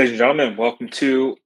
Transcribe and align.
Ladies 0.00 0.12
and 0.12 0.18
gentlemen, 0.20 0.56
welcome 0.56 0.88
to 0.88 1.36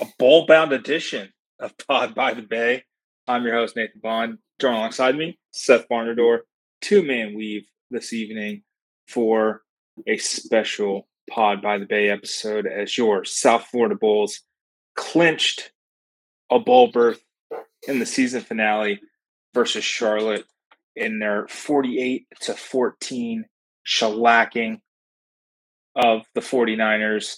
a 0.00 0.06
bowl 0.18 0.44
bound 0.44 0.72
edition 0.72 1.32
of 1.60 1.72
Pod 1.78 2.16
by 2.16 2.34
the 2.34 2.42
Bay. 2.42 2.82
I'm 3.28 3.44
your 3.44 3.54
host, 3.54 3.76
Nathan 3.76 4.00
Bond. 4.02 4.38
Join 4.60 4.74
alongside 4.74 5.14
me, 5.14 5.38
Seth 5.52 5.86
Barnador, 5.88 6.46
two 6.80 7.04
man 7.04 7.32
weave 7.36 7.68
this 7.88 8.12
evening 8.12 8.64
for 9.06 9.62
a 10.08 10.16
special 10.16 11.06
Pod 11.30 11.62
by 11.62 11.78
the 11.78 11.86
Bay 11.86 12.08
episode 12.08 12.66
as 12.66 12.98
your 12.98 13.24
South 13.24 13.66
Florida 13.66 13.94
Bulls 13.94 14.40
clinched 14.96 15.70
a 16.50 16.58
bowl 16.58 16.90
berth 16.90 17.22
in 17.86 18.00
the 18.00 18.06
season 18.06 18.40
finale 18.40 19.00
versus 19.54 19.84
Charlotte 19.84 20.44
in 20.96 21.20
their 21.20 21.46
48 21.46 22.26
to 22.40 22.54
14 22.54 23.44
shellacking 23.86 24.80
of 25.94 26.22
the 26.34 26.40
49ers. 26.40 27.36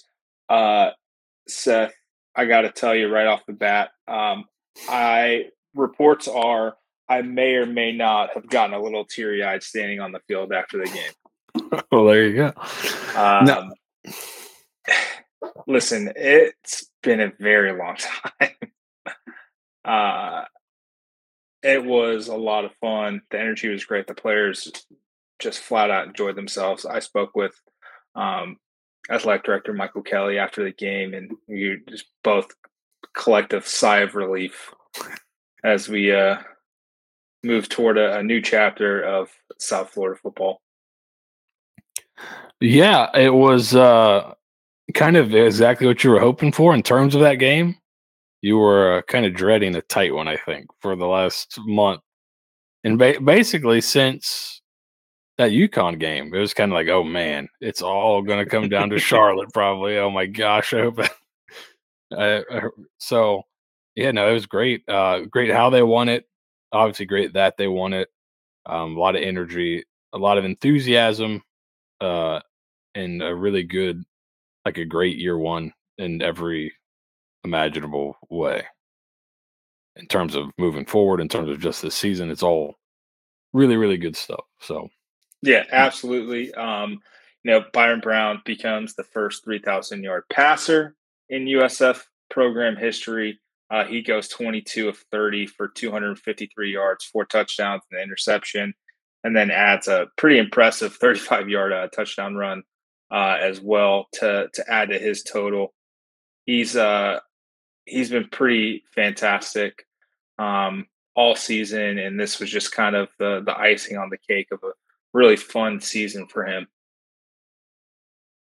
Uh, 0.49 0.91
Seth, 1.47 1.93
I 2.35 2.45
got 2.45 2.61
to 2.61 2.71
tell 2.71 2.95
you 2.95 3.07
right 3.07 3.27
off 3.27 3.45
the 3.45 3.53
bat, 3.53 3.89
um, 4.07 4.45
I 4.89 5.45
reports 5.75 6.27
are 6.27 6.75
I 7.07 7.21
may 7.21 7.55
or 7.55 7.65
may 7.65 7.91
not 7.91 8.33
have 8.33 8.49
gotten 8.49 8.73
a 8.73 8.81
little 8.81 9.05
teary 9.05 9.43
eyed 9.43 9.63
standing 9.63 9.99
on 9.99 10.11
the 10.11 10.21
field 10.27 10.53
after 10.53 10.77
the 10.77 10.85
game. 10.85 11.81
well, 11.91 12.05
there 12.05 12.27
you 12.27 12.35
go. 12.35 12.53
Um, 13.15 13.45
no. 13.45 13.73
Listen, 15.67 16.11
it's 16.15 16.89
been 17.01 17.19
a 17.19 17.31
very 17.39 17.77
long 17.77 17.97
time. 18.39 19.15
uh, 19.85 20.45
it 21.61 21.83
was 21.83 22.27
a 22.27 22.35
lot 22.35 22.65
of 22.65 22.71
fun. 22.81 23.21
The 23.31 23.39
energy 23.39 23.69
was 23.69 23.85
great. 23.85 24.07
The 24.07 24.15
players 24.15 24.71
just 25.39 25.59
flat 25.59 25.91
out 25.91 26.07
enjoyed 26.07 26.35
themselves. 26.35 26.85
I 26.85 26.99
spoke 26.99 27.35
with 27.35 27.53
um, 28.15 28.57
athletic 29.09 29.43
director 29.43 29.73
Michael 29.73 30.01
Kelly 30.01 30.37
after 30.37 30.63
the 30.63 30.71
game, 30.71 31.13
and 31.13 31.31
you 31.47 31.79
just 31.89 32.05
both 32.23 32.47
collective 33.15 33.67
sigh 33.67 33.99
of 33.99 34.15
relief 34.15 34.73
as 35.63 35.89
we 35.89 36.11
uh, 36.11 36.37
move 37.43 37.69
toward 37.69 37.97
a, 37.97 38.17
a 38.17 38.23
new 38.23 38.41
chapter 38.41 39.01
of 39.01 39.29
South 39.59 39.89
Florida 39.89 40.19
football. 40.21 40.61
Yeah, 42.59 43.09
it 43.15 43.33
was 43.33 43.75
uh, 43.75 44.33
kind 44.93 45.17
of 45.17 45.33
exactly 45.35 45.87
what 45.87 46.03
you 46.03 46.11
were 46.11 46.19
hoping 46.19 46.51
for 46.51 46.73
in 46.73 46.83
terms 46.83 47.15
of 47.15 47.21
that 47.21 47.35
game. 47.35 47.75
You 48.41 48.57
were 48.57 48.97
uh, 48.97 49.01
kind 49.03 49.25
of 49.25 49.33
dreading 49.33 49.75
a 49.75 49.81
tight 49.81 50.13
one, 50.13 50.27
I 50.27 50.37
think, 50.37 50.67
for 50.79 50.95
the 50.95 51.05
last 51.05 51.57
month, 51.65 52.01
and 52.83 52.97
ba- 52.97 53.21
basically 53.23 53.81
since 53.81 54.61
that 55.37 55.51
UConn 55.51 55.99
game, 55.99 56.33
it 56.33 56.39
was 56.39 56.53
kind 56.53 56.71
of 56.71 56.75
like, 56.75 56.87
oh 56.87 57.03
man, 57.03 57.47
it's 57.59 57.81
all 57.81 58.21
going 58.21 58.43
to 58.43 58.49
come 58.49 58.69
down 58.69 58.89
to 58.89 58.99
Charlotte, 58.99 59.49
probably. 59.53 59.97
Oh 59.97 60.11
my 60.11 60.25
gosh, 60.25 60.73
I 60.73 60.81
hope. 60.81 60.99
uh, 62.17 62.41
so, 62.99 63.43
yeah, 63.95 64.11
no, 64.11 64.29
it 64.29 64.33
was 64.33 64.45
great. 64.45 64.87
Uh, 64.87 65.21
great 65.21 65.51
how 65.51 65.69
they 65.69 65.83
won 65.83 66.09
it. 66.09 66.25
Obviously, 66.71 67.05
great 67.05 67.33
that 67.33 67.57
they 67.57 67.67
won 67.67 67.93
it. 67.93 68.09
Um, 68.65 68.95
a 68.95 68.99
lot 68.99 69.15
of 69.15 69.23
energy, 69.23 69.83
a 70.13 70.17
lot 70.17 70.37
of 70.37 70.45
enthusiasm, 70.45 71.41
uh, 71.99 72.39
and 72.95 73.21
a 73.21 73.33
really 73.33 73.63
good, 73.63 74.03
like 74.65 74.77
a 74.77 74.85
great 74.85 75.17
year 75.17 75.37
one 75.37 75.73
in 75.97 76.21
every 76.21 76.73
imaginable 77.43 78.17
way. 78.29 78.63
In 79.95 80.07
terms 80.07 80.35
of 80.35 80.49
moving 80.57 80.85
forward, 80.85 81.21
in 81.21 81.27
terms 81.27 81.49
of 81.49 81.59
just 81.59 81.81
this 81.81 81.93
season, 81.93 82.31
it's 82.31 82.41
all 82.41 82.75
really, 83.51 83.77
really 83.77 83.97
good 83.97 84.15
stuff. 84.15 84.43
So 84.59 84.89
yeah, 85.43 85.63
absolutely. 85.71 86.53
Um, 86.53 86.99
you 87.43 87.51
know, 87.51 87.65
Byron 87.73 87.99
Brown 87.99 88.41
becomes 88.45 88.95
the 88.95 89.03
first 89.03 89.43
3,000 89.43 90.03
yard 90.03 90.23
passer 90.31 90.95
in 91.29 91.45
USF 91.45 92.01
program 92.29 92.75
history. 92.75 93.39
Uh, 93.69 93.83
he 93.85 94.01
goes 94.01 94.27
22 94.29 94.89
of 94.89 94.97
30 95.11 95.47
for 95.47 95.67
253 95.67 96.71
yards, 96.71 97.05
four 97.05 97.25
touchdowns, 97.25 97.81
and 97.91 97.99
an 97.99 98.03
interception, 98.03 98.73
and 99.23 99.35
then 99.35 99.51
adds 99.51 99.87
a 99.87 100.07
pretty 100.17 100.37
impressive 100.37 100.95
35 101.01 101.49
yard 101.49 101.73
uh, 101.73 101.87
touchdown 101.87 102.35
run 102.35 102.63
uh, 103.11 103.37
as 103.39 103.59
well 103.61 104.07
to 104.13 104.49
to 104.53 104.71
add 104.71 104.89
to 104.89 104.97
his 104.99 105.23
total. 105.23 105.73
He's 106.45 106.75
uh 106.75 107.19
he's 107.85 108.09
been 108.09 108.27
pretty 108.29 108.83
fantastic 108.93 109.85
um, 110.39 110.87
all 111.15 111.35
season, 111.35 111.99
and 111.99 112.19
this 112.19 112.39
was 112.39 112.49
just 112.49 112.71
kind 112.71 112.95
of 112.95 113.09
the 113.19 113.41
the 113.45 113.57
icing 113.57 113.97
on 113.97 114.09
the 114.09 114.17
cake 114.17 114.47
of 114.51 114.59
a 114.63 114.71
really 115.13 115.35
fun 115.35 115.79
season 115.79 116.27
for 116.27 116.45
him. 116.45 116.67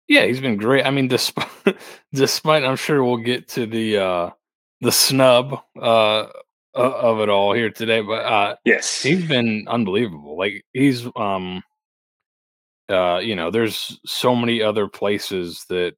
Yeah, 0.08 0.26
he's 0.26 0.40
been 0.40 0.56
great. 0.56 0.84
I 0.84 0.90
mean, 0.90 1.08
despite 1.08 1.48
despite 2.12 2.64
I'm 2.64 2.76
sure 2.76 3.04
we'll 3.04 3.18
get 3.18 3.48
to 3.48 3.66
the 3.66 3.98
uh 3.98 4.30
the 4.80 4.92
snub 4.92 5.60
uh 5.80 6.26
of 6.74 7.20
it 7.20 7.28
all 7.28 7.52
here 7.52 7.70
today, 7.70 8.00
but 8.00 8.24
uh 8.24 8.56
yes, 8.64 9.02
he's 9.02 9.26
been 9.26 9.66
unbelievable. 9.68 10.36
Like 10.36 10.64
he's 10.72 11.06
um 11.16 11.62
uh 12.88 13.18
you 13.18 13.36
know, 13.36 13.50
there's 13.50 14.00
so 14.04 14.34
many 14.34 14.62
other 14.62 14.88
places 14.88 15.64
that 15.68 15.94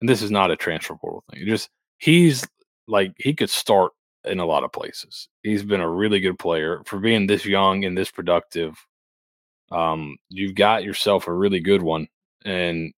this 0.00 0.22
is 0.22 0.30
not 0.30 0.50
a 0.50 0.56
transfer 0.56 0.96
portal 0.96 1.24
thing. 1.30 1.46
Just 1.46 1.70
he's 1.98 2.46
like 2.88 3.12
he 3.16 3.32
could 3.32 3.50
start 3.50 3.92
in 4.24 4.40
a 4.40 4.46
lot 4.46 4.64
of 4.64 4.72
places. 4.72 5.28
He's 5.42 5.62
been 5.62 5.80
a 5.80 5.88
really 5.88 6.20
good 6.20 6.38
player 6.38 6.82
for 6.84 6.98
being 6.98 7.26
this 7.26 7.46
young 7.46 7.84
and 7.84 7.96
this 7.96 8.10
productive 8.10 8.74
um, 9.70 10.16
you've 10.28 10.54
got 10.54 10.84
yourself 10.84 11.28
a 11.28 11.32
really 11.32 11.60
good 11.60 11.82
one, 11.82 12.08
and 12.44 12.92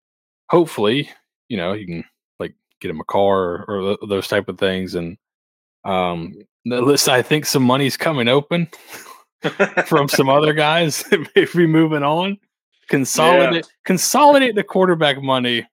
hopefully, 0.49 1.11
you 1.49 1.57
know, 1.57 1.73
you 1.73 1.87
can 1.87 2.05
like 2.39 2.55
get 2.81 2.91
him 2.91 3.01
a 3.01 3.05
car 3.05 3.65
or, 3.67 3.97
or 4.01 4.07
those 4.07 4.29
type 4.29 4.49
of 4.49 4.59
things. 4.59 4.95
And 4.95 5.17
um, 5.85 6.35
list, 6.65 7.09
I 7.09 7.23
think 7.23 7.47
some 7.47 7.63
money's 7.63 7.97
coming 7.97 8.29
open 8.29 8.69
from 9.87 10.09
some 10.09 10.29
other 10.29 10.53
guys 10.53 11.03
that 11.05 11.29
may 11.35 11.47
be 11.55 11.67
moving 11.67 12.03
on. 12.03 12.39
Consolidate, 12.89 13.65
yeah. 13.65 13.71
consolidate 13.85 14.57
the 14.57 14.65
quarterback 14.65 15.23
money 15.23 15.67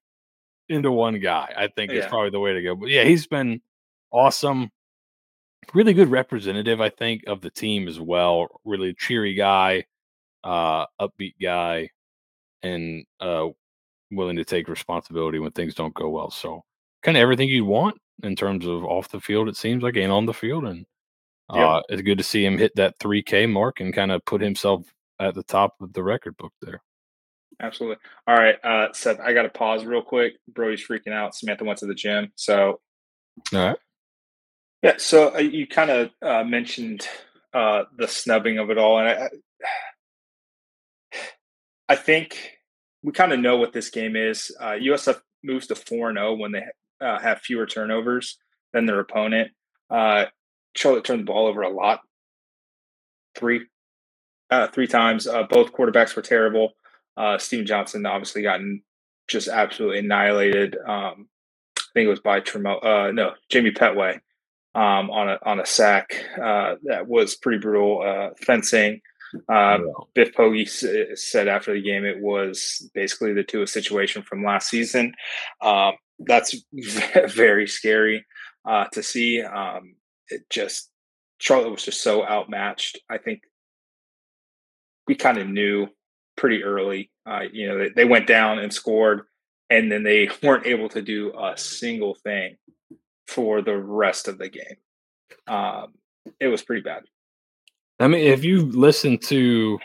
into 0.70 0.92
one 0.92 1.20
guy. 1.20 1.52
I 1.58 1.68
think 1.68 1.92
yeah. 1.92 2.00
is 2.00 2.06
probably 2.06 2.30
the 2.30 2.40
way 2.40 2.54
to 2.54 2.62
go. 2.62 2.76
But 2.76 2.90
yeah, 2.90 3.04
he's 3.04 3.26
been 3.26 3.62
awesome. 4.12 4.72
Really 5.74 5.94
good 5.94 6.10
representative, 6.10 6.80
I 6.80 6.90
think, 6.90 7.24
of 7.26 7.42
the 7.42 7.50
team 7.50 7.88
as 7.88 8.00
well. 8.00 8.62
Really 8.64 8.94
cheery 8.94 9.34
guy 9.34 9.86
uh, 10.48 10.86
upbeat 11.00 11.36
guy, 11.42 11.90
and 12.64 13.06
uh, 13.20 13.48
willing 14.12 14.38
to 14.38 14.46
take 14.46 14.70
responsibility 14.70 15.40
when 15.40 15.52
things 15.52 15.76
don't 15.76 15.94
go 15.94 16.10
well. 16.10 16.32
So, 16.32 16.64
kind 17.04 17.18
of 17.18 17.22
everything 17.22 17.50
you'd 17.50 17.66
want 17.66 17.98
in 18.24 18.36
terms 18.36 18.66
of 18.66 18.86
off 18.86 19.10
the 19.10 19.20
field, 19.20 19.50
it 19.50 19.58
seems 19.58 19.84
like, 19.84 19.98
and 19.98 20.12
on 20.12 20.26
the 20.26 20.34
field. 20.34 20.64
And 20.64 20.86
uh, 21.50 21.58
yep. 21.58 21.84
it's 21.90 22.02
good 22.02 22.18
to 22.18 22.24
see 22.24 22.46
him 22.46 22.58
hit 22.58 22.76
that 22.76 22.98
3K 23.00 23.52
mark 23.52 23.82
and 23.82 23.94
kind 23.94 24.12
of 24.12 24.24
put 24.26 24.42
himself 24.42 24.86
at 25.20 25.36
the 25.36 25.44
top 25.44 25.76
of 25.82 25.92
the 25.94 26.04
record 26.04 26.38
book 26.38 26.54
there. 26.62 26.82
Absolutely. 27.60 27.98
All 28.28 28.36
right, 28.36 28.56
uh, 28.64 28.94
Seth, 28.94 29.20
I 29.20 29.34
got 29.34 29.44
to 29.44 29.50
pause 29.50 29.84
real 29.84 30.02
quick. 30.02 30.36
Brody's 30.48 30.86
freaking 30.88 31.12
out. 31.12 31.36
Samantha 31.36 31.66
went 31.66 31.80
to 31.80 31.88
the 31.88 31.96
gym. 31.96 32.32
So, 32.36 32.80
all 33.54 33.60
right. 33.60 33.78
Yeah. 34.84 34.94
So 34.98 35.34
uh, 35.34 35.40
you 35.40 35.66
kind 35.68 35.90
of 35.90 36.12
uh, 36.22 36.44
mentioned 36.44 37.08
uh, 37.54 37.86
the 37.98 38.08
snubbing 38.08 38.60
of 38.60 38.70
it 38.70 38.78
all, 38.78 39.00
and 39.00 39.10
I, 39.10 39.30
I 41.90 41.96
think 41.96 42.58
we 43.04 43.12
kind 43.14 43.32
of 43.32 43.40
know 43.40 43.58
what 43.58 43.74
this 43.74 43.90
game 43.90 44.16
is. 44.16 44.56
Uh, 44.60 44.72
USF 44.74 45.22
moves 45.44 45.68
to 45.68 45.76
4 45.76 46.14
0 46.14 46.36
when 46.36 46.52
they 46.52 46.64
uh, 47.00 47.20
have 47.20 47.40
fewer 47.40 47.66
turnovers 47.66 48.38
than 48.74 48.86
their 48.86 49.00
opponent. 49.00 49.52
Uh, 49.90 50.26
Charlotte 50.76 51.06
turned 51.06 51.22
the 51.22 51.26
ball 51.26 51.48
over 51.48 51.62
a 51.62 51.70
lot. 51.70 52.02
Three, 53.36 53.68
uh, 54.50 54.68
three 54.68 54.88
times. 54.88 55.28
Uh, 55.28 55.44
both 55.44 55.74
quarterbacks 55.74 56.16
were 56.16 56.22
terrible. 56.22 56.74
Uh, 57.16 57.38
Steven 57.38 57.66
Johnson 57.66 58.06
obviously 58.06 58.42
gotten 58.42 58.84
just 59.28 59.48
absolutely 59.48 60.00
annihilated. 60.00 60.76
Um, 60.78 61.28
I 61.78 61.82
think 61.94 62.08
it 62.08 62.10
was 62.10 62.20
by 62.20 62.42
Tremo, 62.42 62.84
uh, 62.84 63.12
no, 63.12 63.34
Jamie 63.50 63.72
Petway 63.72 64.16
um, 64.76 65.10
on 65.10 65.30
a 65.30 65.40
on 65.44 65.60
a 65.60 65.66
sack 65.66 66.24
that 66.38 67.08
was 67.08 67.36
pretty 67.36 67.60
brutal. 67.60 68.34
Uh, 69.50 69.78
fencing, 69.78 69.94
um, 69.98 70.04
Biff 70.14 70.34
Poggi 70.34 71.18
said 71.18 71.48
after 71.48 71.74
the 71.74 71.82
game 71.82 72.06
it 72.06 72.22
was 72.22 72.90
basically 72.94 73.34
the 73.34 73.44
Tua 73.44 73.68
situation 73.68 74.24
from 74.24 74.44
last 74.44 74.70
season. 74.70 75.14
Um, 75.62 75.94
that's 76.20 76.56
very 77.28 77.68
scary 77.68 78.26
uh, 78.66 78.86
to 78.94 79.04
see. 79.04 79.42
Um, 79.42 79.96
it 80.30 80.50
just 80.50 80.90
Charlotte 81.40 81.72
was 81.72 81.86
just 81.86 82.02
so 82.02 82.26
outmatched. 82.26 83.00
I 83.10 83.18
think 83.18 83.42
we 85.08 85.16
kind 85.16 85.38
of 85.38 85.48
knew 85.48 85.88
pretty 86.36 86.64
early. 86.64 87.12
Uh, 87.26 87.44
you 87.52 87.68
know, 87.68 87.78
they, 87.78 87.90
they 87.90 88.06
went 88.06 88.28
down 88.28 88.60
and 88.60 88.74
scored, 88.74 89.24
and 89.70 89.92
then 89.92 90.04
they 90.04 90.30
weren't 90.44 90.66
able 90.66 90.90
to 90.90 91.02
do 91.02 91.34
a 91.38 91.58
single 91.58 92.16
thing 92.16 92.58
for 93.28 93.62
the 93.62 93.78
rest 93.78 94.28
of 94.28 94.38
the 94.38 94.50
game. 94.50 94.78
Um, 95.48 95.94
it 96.40 96.48
was 96.48 96.64
pretty 96.64 96.82
bad. 96.82 97.04
I 98.00 98.08
mean, 98.08 98.22
if 98.22 98.44
you 98.44 98.66
listen 98.66 99.18
to 99.20 99.80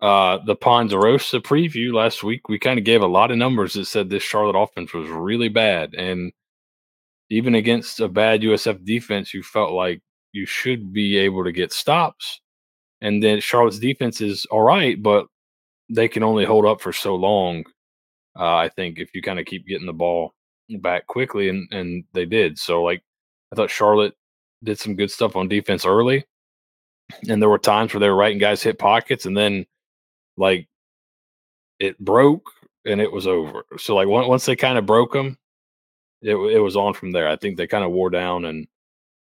uh, 0.00 0.38
the 0.46 0.56
Ponderosa 0.56 1.40
preview 1.40 1.92
last 1.92 2.22
week, 2.22 2.48
we 2.48 2.58
kind 2.58 2.78
of 2.78 2.84
gave 2.84 3.02
a 3.02 3.06
lot 3.06 3.30
of 3.30 3.36
numbers 3.36 3.74
that 3.74 3.86
said 3.86 4.08
this 4.08 4.22
Charlotte 4.22 4.58
offense 4.58 4.94
was 4.94 5.08
really 5.08 5.48
bad. 5.48 5.94
And 5.94 6.32
even 7.30 7.54
against 7.54 8.00
a 8.00 8.08
bad 8.08 8.40
USF 8.42 8.84
defense, 8.84 9.34
you 9.34 9.42
felt 9.42 9.72
like 9.72 10.00
you 10.32 10.46
should 10.46 10.92
be 10.92 11.18
able 11.18 11.44
to 11.44 11.52
get 11.52 11.72
stops. 11.72 12.40
And 13.00 13.22
then 13.22 13.40
Charlotte's 13.40 13.78
defense 13.78 14.20
is 14.20 14.46
all 14.46 14.62
right, 14.62 15.00
but 15.00 15.26
they 15.90 16.08
can 16.08 16.22
only 16.22 16.44
hold 16.44 16.64
up 16.64 16.80
for 16.80 16.92
so 16.92 17.14
long. 17.14 17.64
Uh, 18.38 18.56
I 18.56 18.68
think 18.68 18.98
if 18.98 19.14
you 19.14 19.22
kind 19.22 19.38
of 19.38 19.46
keep 19.46 19.66
getting 19.66 19.86
the 19.86 19.92
ball 19.92 20.32
back 20.80 21.06
quickly, 21.06 21.48
and 21.48 21.68
and 21.72 22.04
they 22.12 22.24
did. 22.24 22.58
So 22.58 22.82
like, 22.82 23.02
I 23.52 23.56
thought 23.56 23.70
Charlotte 23.70 24.14
did 24.64 24.78
some 24.78 24.96
good 24.96 25.10
stuff 25.10 25.36
on 25.36 25.48
defense 25.48 25.84
early, 25.86 26.24
and 27.28 27.40
there 27.40 27.48
were 27.48 27.58
times 27.58 27.92
where 27.92 28.00
they 28.00 28.08
were 28.08 28.16
writing 28.16 28.38
guys 28.38 28.62
hit 28.62 28.78
pockets, 28.78 29.26
and 29.26 29.36
then 29.36 29.66
like 30.36 30.68
it 31.78 31.98
broke 31.98 32.50
and 32.84 33.00
it 33.00 33.12
was 33.12 33.26
over. 33.26 33.64
So 33.78 33.94
like 33.94 34.08
once 34.08 34.46
they 34.46 34.56
kind 34.56 34.78
of 34.78 34.86
broke 34.86 35.12
them, 35.12 35.38
it 36.22 36.34
it 36.34 36.60
was 36.60 36.76
on 36.76 36.94
from 36.94 37.12
there. 37.12 37.28
I 37.28 37.36
think 37.36 37.56
they 37.56 37.66
kind 37.66 37.84
of 37.84 37.92
wore 37.92 38.10
down, 38.10 38.44
and 38.44 38.66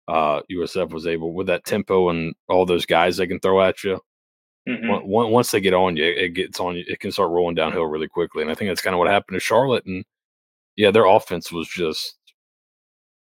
uh, 0.09 0.41
USF 0.51 0.91
was 0.91 1.07
able 1.07 1.33
with 1.33 1.47
that 1.47 1.65
tempo 1.65 2.11
and 2.11 2.35
all 2.49 2.67
those 2.67 2.87
guys 2.87 3.17
they 3.17 3.27
can 3.27 3.41
throw 3.41 3.63
at 3.63 3.83
you. 3.85 4.01
Mm-hmm. 4.69 5.07
Once 5.07 5.51
they 5.51 5.61
get 5.61 5.75
on 5.75 5.97
you, 5.97 6.05
it 6.05 6.31
gets 6.31 6.59
on 6.61 6.77
you. 6.77 6.85
It 6.87 7.01
can 7.01 7.13
start 7.13 7.31
rolling 7.31 7.55
downhill 7.55 7.85
really 7.85 8.09
quickly, 8.09 8.43
and 8.43 8.51
I 8.51 8.55
think 8.55 8.71
that's 8.71 8.81
kind 8.81 8.95
of 8.95 8.99
what 8.99 9.09
happened 9.09 9.37
to 9.37 9.41
Charlotte. 9.41 9.85
And 9.87 10.05
yeah, 10.77 10.91
their 10.91 11.07
offense 11.07 11.53
was 11.53 11.69
just 11.69 12.17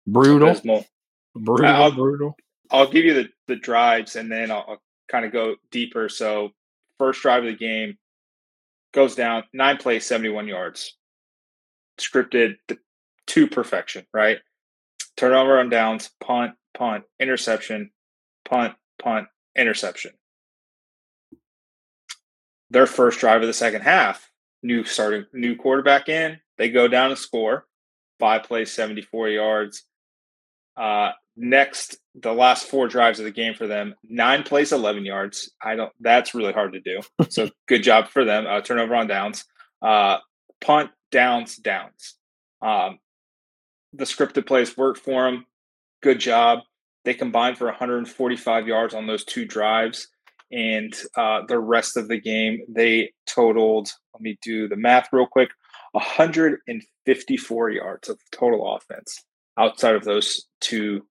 brutal, 0.07 0.55
brutal, 1.35 1.91
brutal. 1.93 2.37
I'll 2.73 2.91
give 2.91 3.05
you 3.05 3.15
the 3.15 3.29
the 3.49 3.57
drives, 3.57 4.17
and 4.17 4.31
then 4.31 4.51
I'll, 4.51 4.65
I'll 4.67 4.83
kind 5.09 5.25
of 5.25 5.33
go 5.33 5.57
deeper. 5.71 6.09
So, 6.09 6.51
first 6.99 7.23
drive 7.23 7.45
of 7.45 7.51
the 7.51 7.57
game 7.57 7.99
goes 8.95 9.15
down 9.15 9.45
nine 9.53 9.77
plays, 9.77 10.07
seventy 10.07 10.31
one 10.31 10.49
yards, 10.49 10.97
scripted 11.99 12.55
to 13.29 13.47
perfection. 13.47 14.07
Right, 14.13 14.39
turnover 15.17 15.59
on 15.59 15.69
downs, 15.69 16.11
punt, 16.21 16.53
punt, 16.75 17.05
interception, 17.21 17.91
punt, 18.49 18.75
punt, 19.01 19.29
interception. 19.57 20.13
Their 22.71 22.87
first 22.87 23.21
drive 23.21 23.43
of 23.43 23.47
the 23.47 23.53
second 23.53 23.83
half, 23.83 24.31
new 24.63 24.85
starting 24.85 25.27
new 25.35 25.57
quarterback 25.57 26.09
in, 26.09 26.39
they 26.57 26.71
go 26.71 26.89
down 26.89 27.11
and 27.11 27.19
score, 27.19 27.67
five 28.19 28.45
plays, 28.45 28.73
74 28.73 29.29
yards. 29.29 29.85
Uh, 30.77 31.11
next, 31.37 31.97
the 32.15 32.33
last 32.33 32.67
four 32.67 32.89
drives 32.89 33.19
of 33.19 33.25
the 33.25 33.31
game 33.31 33.55
for 33.55 33.67
them, 33.67 33.95
nine 34.05 34.43
plays, 34.43 34.73
11 34.73 35.05
yards. 35.05 35.51
I 35.63 35.77
don't, 35.77 35.93
that's 36.01 36.35
really 36.35 36.53
hard 36.53 36.73
to 36.75 36.81
do. 36.81 37.01
So 37.31 37.49
good 37.69 37.83
job 37.83 38.09
for 38.09 38.25
them. 38.25 38.47
Uh, 38.47 38.61
turnover 38.61 38.95
on 38.95 39.07
downs, 39.07 39.45
uh, 39.81 40.19
punt, 40.61 40.91
downs, 41.11 41.57
downs. 41.57 42.17
Um, 42.61 42.99
the 43.93 44.05
scripted 44.05 44.47
plays 44.47 44.77
worked 44.77 45.01
for 45.01 45.25
them. 45.25 45.47
Good 46.03 46.21
job. 46.21 46.61
They 47.05 47.15
combined 47.15 47.59
for 47.59 47.67
145 47.67 48.67
yards 48.67 48.95
on 48.95 49.07
those 49.07 49.25
two 49.25 49.45
drives. 49.45 50.09
And 50.51 50.95
uh, 51.17 51.43
the 51.49 51.59
rest 51.59 51.97
of 51.97 52.09
the 52.09 52.21
game, 52.21 52.61
they 52.69 53.13
totaled, 53.27 53.91
let 54.15 54.21
me 54.21 54.39
do 54.43 54.69
the 54.69 54.77
math 54.77 55.09
real 55.13 55.27
quick 55.27 55.51
154 55.93 57.71
yards 57.71 58.09
of 58.09 58.19
total 58.33 58.77
offense 58.77 59.25
outside 59.59 59.95
of 59.95 60.05
those 60.05 60.47
two 60.61 61.03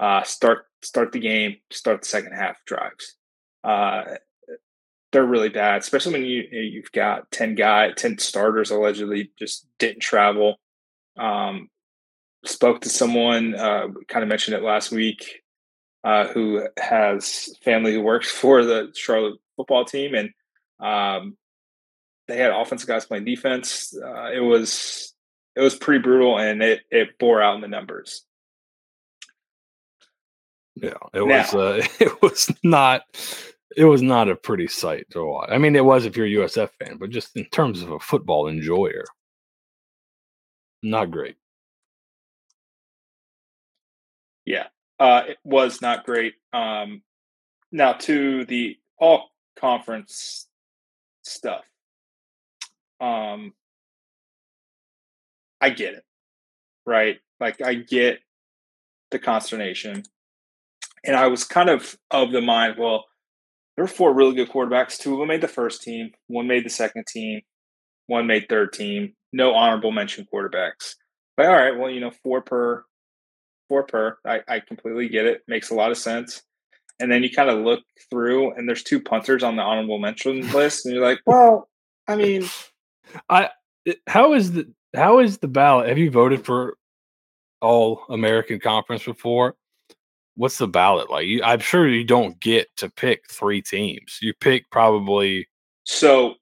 uh, 0.00 0.22
start 0.22 0.64
start 0.82 1.12
the 1.12 1.20
game, 1.20 1.56
start 1.70 2.02
the 2.02 2.08
second 2.08 2.32
half 2.32 2.56
drives. 2.64 3.16
Uh, 3.62 4.16
they're 5.12 5.26
really 5.26 5.50
bad, 5.50 5.82
especially 5.82 6.12
when 6.12 6.24
you 6.24 6.42
you've 6.50 6.92
got 6.92 7.30
ten 7.30 7.54
guy, 7.54 7.92
ten 7.92 8.18
starters 8.18 8.70
allegedly 8.70 9.30
just 9.38 9.66
didn't 9.78 10.00
travel. 10.00 10.58
Um, 11.18 11.68
spoke 12.46 12.80
to 12.82 12.88
someone, 12.88 13.54
uh, 13.54 13.88
kind 14.08 14.22
of 14.22 14.28
mentioned 14.28 14.56
it 14.56 14.62
last 14.62 14.90
week, 14.90 15.42
uh, 16.02 16.28
who 16.28 16.66
has 16.78 17.54
family 17.62 17.92
who 17.92 18.00
works 18.00 18.30
for 18.30 18.64
the 18.64 18.90
Charlotte 18.94 19.38
football 19.56 19.84
team, 19.84 20.14
and 20.14 20.30
um, 20.80 21.36
they 22.26 22.38
had 22.38 22.52
offensive 22.52 22.88
guys 22.88 23.04
playing 23.04 23.26
defense. 23.26 23.94
Uh, 23.94 24.30
it 24.32 24.40
was 24.40 25.14
it 25.56 25.60
was 25.60 25.74
pretty 25.74 26.02
brutal, 26.02 26.38
and 26.38 26.62
it 26.62 26.80
it 26.90 27.18
bore 27.18 27.42
out 27.42 27.56
in 27.56 27.60
the 27.60 27.68
numbers. 27.68 28.24
Yeah, 30.80 30.94
it 31.12 31.26
now, 31.26 31.46
was. 31.52 31.54
Uh, 31.54 31.86
it 32.00 32.22
was 32.22 32.50
not. 32.62 33.02
It 33.76 33.84
was 33.84 34.02
not 34.02 34.28
a 34.28 34.34
pretty 34.34 34.66
sight 34.66 35.06
to 35.10 35.24
watch. 35.24 35.48
I 35.52 35.58
mean, 35.58 35.76
it 35.76 35.84
was 35.84 36.04
if 36.04 36.16
you're 36.16 36.26
a 36.26 36.46
USF 36.48 36.70
fan, 36.80 36.96
but 36.96 37.10
just 37.10 37.36
in 37.36 37.44
terms 37.46 37.82
of 37.82 37.92
a 37.92 38.00
football 38.00 38.48
enjoyer, 38.48 39.04
not 40.82 41.10
great. 41.10 41.36
Yeah, 44.44 44.66
uh, 44.98 45.22
it 45.28 45.38
was 45.44 45.80
not 45.80 46.04
great. 46.04 46.34
Um, 46.52 47.02
now 47.70 47.92
to 47.92 48.44
the 48.46 48.78
all 48.98 49.30
conference 49.56 50.48
stuff. 51.22 51.64
Um, 53.00 53.54
I 55.60 55.70
get 55.70 55.94
it, 55.94 56.04
right? 56.86 57.20
Like 57.38 57.62
I 57.62 57.74
get 57.74 58.20
the 59.10 59.18
consternation, 59.18 60.04
and 61.04 61.16
I 61.16 61.26
was 61.26 61.44
kind 61.44 61.70
of 61.70 61.96
of 62.10 62.32
the 62.32 62.40
mind. 62.40 62.76
Well, 62.78 63.04
there 63.76 63.84
were 63.84 63.88
four 63.88 64.12
really 64.12 64.34
good 64.34 64.50
quarterbacks. 64.50 64.98
Two 64.98 65.14
of 65.14 65.18
them 65.20 65.28
made 65.28 65.40
the 65.40 65.48
first 65.48 65.82
team. 65.82 66.10
One 66.26 66.46
made 66.46 66.64
the 66.64 66.70
second 66.70 67.06
team. 67.06 67.40
One 68.06 68.26
made 68.26 68.48
third 68.48 68.72
team. 68.72 69.14
No 69.32 69.54
honorable 69.54 69.92
mention 69.92 70.26
quarterbacks. 70.32 70.94
But 71.36 71.46
all 71.46 71.52
right, 71.52 71.78
well, 71.78 71.90
you 71.90 72.00
know, 72.00 72.10
four 72.10 72.42
per, 72.42 72.84
four 73.68 73.84
per. 73.84 74.18
I, 74.26 74.40
I 74.48 74.60
completely 74.60 75.08
get 75.08 75.26
it. 75.26 75.42
Makes 75.48 75.70
a 75.70 75.74
lot 75.74 75.90
of 75.90 75.96
sense. 75.96 76.42
And 76.98 77.10
then 77.10 77.22
you 77.22 77.30
kind 77.30 77.48
of 77.48 77.60
look 77.60 77.80
through, 78.10 78.52
and 78.52 78.68
there's 78.68 78.82
two 78.82 79.00
punters 79.00 79.42
on 79.42 79.56
the 79.56 79.62
honorable 79.62 79.98
mention 79.98 80.40
list, 80.52 80.84
and 80.84 80.94
you're 80.94 81.04
like, 81.04 81.20
well, 81.24 81.70
I 82.06 82.16
mean, 82.16 82.46
I 83.28 83.50
how 84.06 84.34
is 84.34 84.52
the 84.52 84.70
how 84.94 85.20
is 85.20 85.38
the 85.38 85.48
ballot? 85.48 85.88
Have 85.88 85.96
you 85.96 86.10
voted 86.10 86.44
for 86.44 86.76
all 87.62 88.02
American 88.10 88.60
Conference 88.60 89.04
before? 89.04 89.56
What's 90.40 90.58
the 90.58 90.68
ballot 90.68 91.10
like? 91.10 91.26
You, 91.26 91.42
I'm 91.42 91.60
sure 91.60 91.88
you 91.88 92.04
don't 92.04 92.40
get 92.40 92.74
to 92.78 92.88
pick 92.88 93.30
three 93.30 93.60
teams. 93.60 94.18
You 94.22 94.32
pick 94.40 94.70
probably. 94.70 95.48
So, 95.84 96.34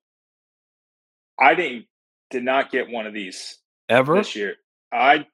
I 1.38 1.54
didn't 1.54 1.86
did 2.30 2.44
not 2.44 2.70
get 2.70 2.90
one 2.90 3.06
of 3.06 3.14
these 3.14 3.58
ever 3.88 4.14
this 4.14 4.36
year. 4.36 4.54
I 4.92 5.26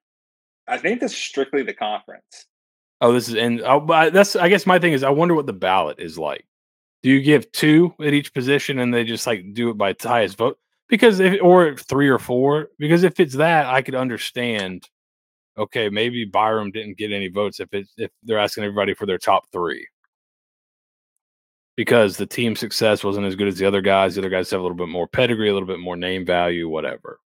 I 0.67 0.79
think 0.79 1.01
this 1.01 1.13
is 1.13 1.19
strictly 1.19 1.63
the 1.63 1.75
conference. 1.75 2.47
Oh, 3.01 3.13
this 3.13 3.29
is 3.29 3.35
and 3.35 3.61
oh, 3.61 3.85
that's 4.11 4.37
I 4.37 4.49
guess 4.49 4.67
my 4.67 4.79
thing 4.79 4.93
is 4.93 5.03
I 5.03 5.11
wonder 5.11 5.35
what 5.35 5.47
the 5.47 5.53
ballot 5.53 5.99
is 5.99 6.19
like. 6.19 6.47
Do 7.03 7.11
you 7.11 7.21
give 7.21 7.53
two 7.53 7.95
at 8.01 8.15
each 8.15 8.33
position 8.33 8.79
and 8.79 8.95
they 8.95 9.05
just 9.05 9.27
like 9.27 9.53
do 9.53 9.69
it 9.69 9.77
by 9.77 9.95
highest 10.03 10.39
vote? 10.39 10.59
because 10.89 11.21
if 11.21 11.43
or 11.43 11.77
three 11.77 12.09
or 12.09 12.19
four 12.19 12.69
because 12.79 13.03
if 13.03 13.19
it's 13.21 13.35
that 13.35 13.67
i 13.67 13.83
could 13.83 13.95
understand 13.95 14.89
okay 15.57 15.89
maybe 15.89 16.25
byron 16.25 16.71
didn't 16.71 16.99
get 16.99 17.13
any 17.13 17.29
votes 17.29 17.61
if 17.61 17.73
it's 17.73 17.93
if 17.97 18.11
they're 18.23 18.39
asking 18.39 18.65
everybody 18.65 18.95
for 18.95 19.07
their 19.07 19.19
top 19.19 19.45
three. 19.53 19.87
Because 21.77 22.17
the 22.17 22.27
team 22.27 22.55
success 22.55 23.03
wasn't 23.03 23.27
as 23.27 23.35
good 23.35 23.49
as 23.49 23.59
the 23.59 23.67
other 23.67 23.81
guys 23.81 24.15
the 24.15 24.21
other 24.21 24.31
guys 24.31 24.51
have 24.51 24.61
a 24.61 24.63
little 24.63 24.77
bit 24.77 24.89
more 24.89 25.09
pedigree 25.09 25.49
a 25.49 25.53
little 25.53 25.67
bit 25.67 25.81
more 25.81 25.97
name 25.97 26.25
value 26.25 26.69
whatever. 26.69 27.21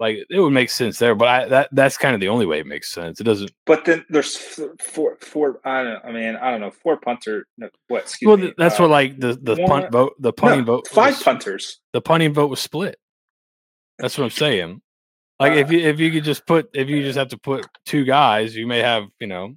Like 0.00 0.18
it 0.28 0.40
would 0.40 0.50
make 0.50 0.70
sense 0.70 0.98
there 0.98 1.14
but 1.14 1.28
i 1.28 1.48
that 1.48 1.68
that's 1.72 1.96
kind 1.96 2.14
of 2.14 2.20
the 2.20 2.28
only 2.28 2.46
way 2.46 2.58
it 2.58 2.66
makes 2.66 2.90
sense. 2.90 3.20
It 3.20 3.24
doesn't 3.24 3.52
but 3.64 3.84
then 3.84 4.04
there's 4.10 4.36
four 4.80 5.16
four 5.20 5.60
i 5.64 5.84
don't 5.84 6.04
i 6.04 6.10
mean 6.10 6.34
i 6.36 6.50
don't 6.50 6.60
know 6.60 6.72
four 6.72 6.96
punter 6.96 7.46
what 7.86 8.02
excuse 8.02 8.26
well 8.26 8.36
me, 8.36 8.52
that's 8.58 8.80
uh, 8.80 8.82
what 8.82 8.90
like 8.90 9.18
the 9.20 9.34
the 9.40 9.54
one, 9.54 9.68
punt 9.68 9.92
vote 9.92 10.14
the 10.18 10.32
punting 10.32 10.60
no, 10.60 10.76
vote 10.76 10.88
five 10.88 11.14
was, 11.14 11.22
punters. 11.22 11.80
the 11.92 12.00
punting 12.00 12.34
vote 12.34 12.50
was 12.50 12.60
split. 12.60 12.96
That's 13.98 14.18
what 14.18 14.24
i'm 14.24 14.30
saying 14.44 14.80
like 15.40 15.52
uh, 15.52 15.56
if 15.56 15.70
you 15.70 15.78
if 15.80 16.00
you 16.00 16.10
could 16.10 16.24
just 16.24 16.46
put 16.46 16.68
if 16.74 16.88
you 16.88 17.02
just 17.02 17.18
have 17.18 17.28
to 17.28 17.38
put 17.38 17.66
two 17.84 18.04
guys 18.04 18.54
you 18.54 18.66
may 18.66 18.80
have 18.80 19.04
you 19.20 19.26
know 19.26 19.54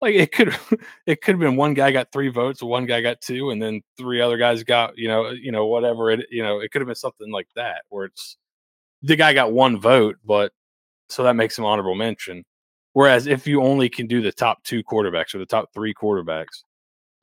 like 0.00 0.14
it 0.14 0.32
could 0.32 0.54
it 1.06 1.20
could 1.22 1.32
have 1.32 1.40
been 1.40 1.56
one 1.56 1.74
guy 1.74 1.90
got 1.90 2.12
three 2.12 2.28
votes 2.28 2.62
one 2.62 2.86
guy 2.86 3.00
got 3.00 3.20
two 3.20 3.50
and 3.50 3.60
then 3.60 3.80
three 3.96 4.20
other 4.20 4.36
guys 4.36 4.62
got 4.62 4.96
you 4.96 5.08
know 5.08 5.30
you 5.30 5.52
know 5.52 5.66
whatever 5.66 6.10
it 6.10 6.26
you 6.30 6.42
know 6.42 6.60
it 6.60 6.70
could 6.70 6.80
have 6.80 6.86
been 6.86 6.94
something 6.94 7.30
like 7.30 7.48
that 7.54 7.82
where 7.88 8.04
it's 8.04 8.36
the 9.02 9.16
guy 9.16 9.32
got 9.32 9.52
one 9.52 9.78
vote, 9.80 10.16
but 10.24 10.52
so 11.08 11.22
that 11.22 11.36
makes 11.36 11.58
him 11.58 11.64
honorable 11.64 11.94
mention. 11.94 12.44
Whereas 12.92 13.26
if 13.26 13.46
you 13.46 13.62
only 13.62 13.88
can 13.88 14.06
do 14.06 14.20
the 14.20 14.32
top 14.32 14.62
two 14.64 14.82
quarterbacks 14.82 15.34
or 15.34 15.38
the 15.38 15.46
top 15.46 15.72
three 15.72 15.94
quarterbacks, 15.94 16.64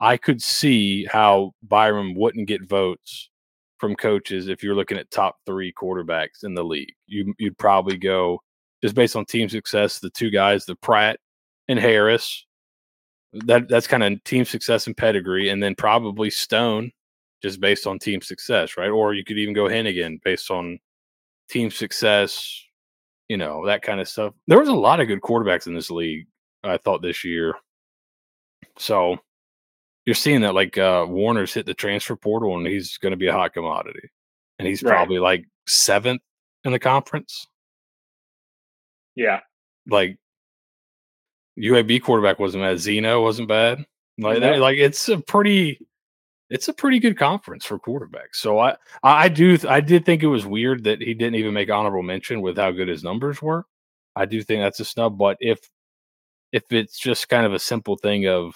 I 0.00 0.16
could 0.16 0.42
see 0.42 1.04
how 1.04 1.52
Byron 1.62 2.14
wouldn't 2.14 2.48
get 2.48 2.66
votes 2.66 3.30
from 3.78 3.94
coaches 3.94 4.48
if 4.48 4.62
you're 4.62 4.74
looking 4.74 4.98
at 4.98 5.10
top 5.10 5.36
three 5.46 5.72
quarterbacks 5.72 6.44
in 6.44 6.54
the 6.54 6.64
league. 6.64 6.92
You, 7.06 7.34
would 7.40 7.58
probably 7.58 7.96
go 7.96 8.40
just 8.82 8.94
based 8.94 9.16
on 9.16 9.24
team 9.24 9.48
success, 9.48 9.98
the 9.98 10.10
two 10.10 10.30
guys, 10.30 10.64
the 10.64 10.76
Pratt 10.76 11.18
and 11.68 11.78
Harris. 11.78 12.44
That 13.32 13.68
that's 13.68 13.86
kind 13.86 14.02
of 14.02 14.22
team 14.24 14.44
success 14.44 14.86
and 14.86 14.96
pedigree, 14.96 15.50
and 15.50 15.62
then 15.62 15.74
probably 15.74 16.30
Stone 16.30 16.92
just 17.42 17.60
based 17.60 17.86
on 17.86 17.98
team 17.98 18.22
success, 18.22 18.76
right? 18.76 18.88
Or 18.88 19.12
you 19.14 19.24
could 19.24 19.38
even 19.38 19.54
go 19.54 19.64
Henigan 19.64 20.22
based 20.22 20.50
on 20.50 20.78
team 21.50 21.70
success, 21.70 22.62
you 23.28 23.36
know, 23.36 23.66
that 23.66 23.82
kind 23.82 24.00
of 24.00 24.08
stuff. 24.08 24.32
There 24.46 24.58
was 24.58 24.68
a 24.68 24.74
lot 24.74 25.00
of 25.00 25.08
good 25.08 25.20
quarterbacks 25.20 25.66
in 25.66 25.74
this 25.74 25.90
league, 25.90 26.26
I 26.64 26.78
thought 26.78 27.02
this 27.02 27.24
year. 27.24 27.54
So 28.78 29.18
you're 30.06 30.14
seeing 30.14 30.40
that 30.42 30.54
like 30.54 30.78
uh 30.78 31.04
Warner's 31.08 31.52
hit 31.52 31.66
the 31.66 31.74
transfer 31.74 32.16
portal 32.16 32.56
and 32.56 32.66
he's 32.66 32.96
going 32.98 33.10
to 33.10 33.16
be 33.16 33.26
a 33.26 33.32
hot 33.32 33.52
commodity. 33.52 34.08
And 34.58 34.66
he's 34.66 34.82
Right. 34.82 34.92
probably 34.92 35.18
like 35.18 35.44
seventh 35.66 36.22
in 36.64 36.72
the 36.72 36.78
conference. 36.78 37.46
Yeah. 39.14 39.40
Like 39.88 40.18
UAB 41.58 42.02
quarterback 42.02 42.38
wasn't 42.38 42.64
bad. 42.64 42.78
Zeno 42.78 43.22
wasn't 43.22 43.48
bad. 43.48 43.84
Like 44.18 44.40
No. 44.40 44.52
that, 44.52 44.58
like 44.60 44.78
it's 44.78 45.08
a 45.08 45.18
pretty 45.18 45.80
it's 46.48 46.68
a 46.68 46.72
pretty 46.72 47.00
good 47.00 47.18
conference 47.18 47.64
for 47.64 47.78
quarterbacks. 47.78 48.34
So 48.36 48.58
I 48.58 48.76
I 49.02 49.28
do 49.28 49.58
I 49.68 49.80
did 49.80 50.04
think 50.06 50.22
it 50.22 50.28
was 50.28 50.46
weird 50.46 50.84
that 50.84 51.00
he 51.00 51.12
didn't 51.14 51.34
even 51.36 51.54
make 51.54 51.70
honorable 51.70 52.02
mention 52.02 52.40
with 52.40 52.56
how 52.56 52.70
good 52.70 52.88
his 52.88 53.02
numbers 53.02 53.42
were. 53.42 53.64
I 54.14 54.24
do 54.26 54.42
think 54.42 54.62
that's 54.62 54.80
a 54.80 54.84
snub, 54.84 55.18
but 55.18 55.36
if 55.40 55.58
if 56.52 56.62
it's 56.70 56.98
just 56.98 57.28
kind 57.28 57.44
of 57.44 57.52
a 57.52 57.58
simple 57.58 57.96
thing 57.96 58.26
of 58.28 58.54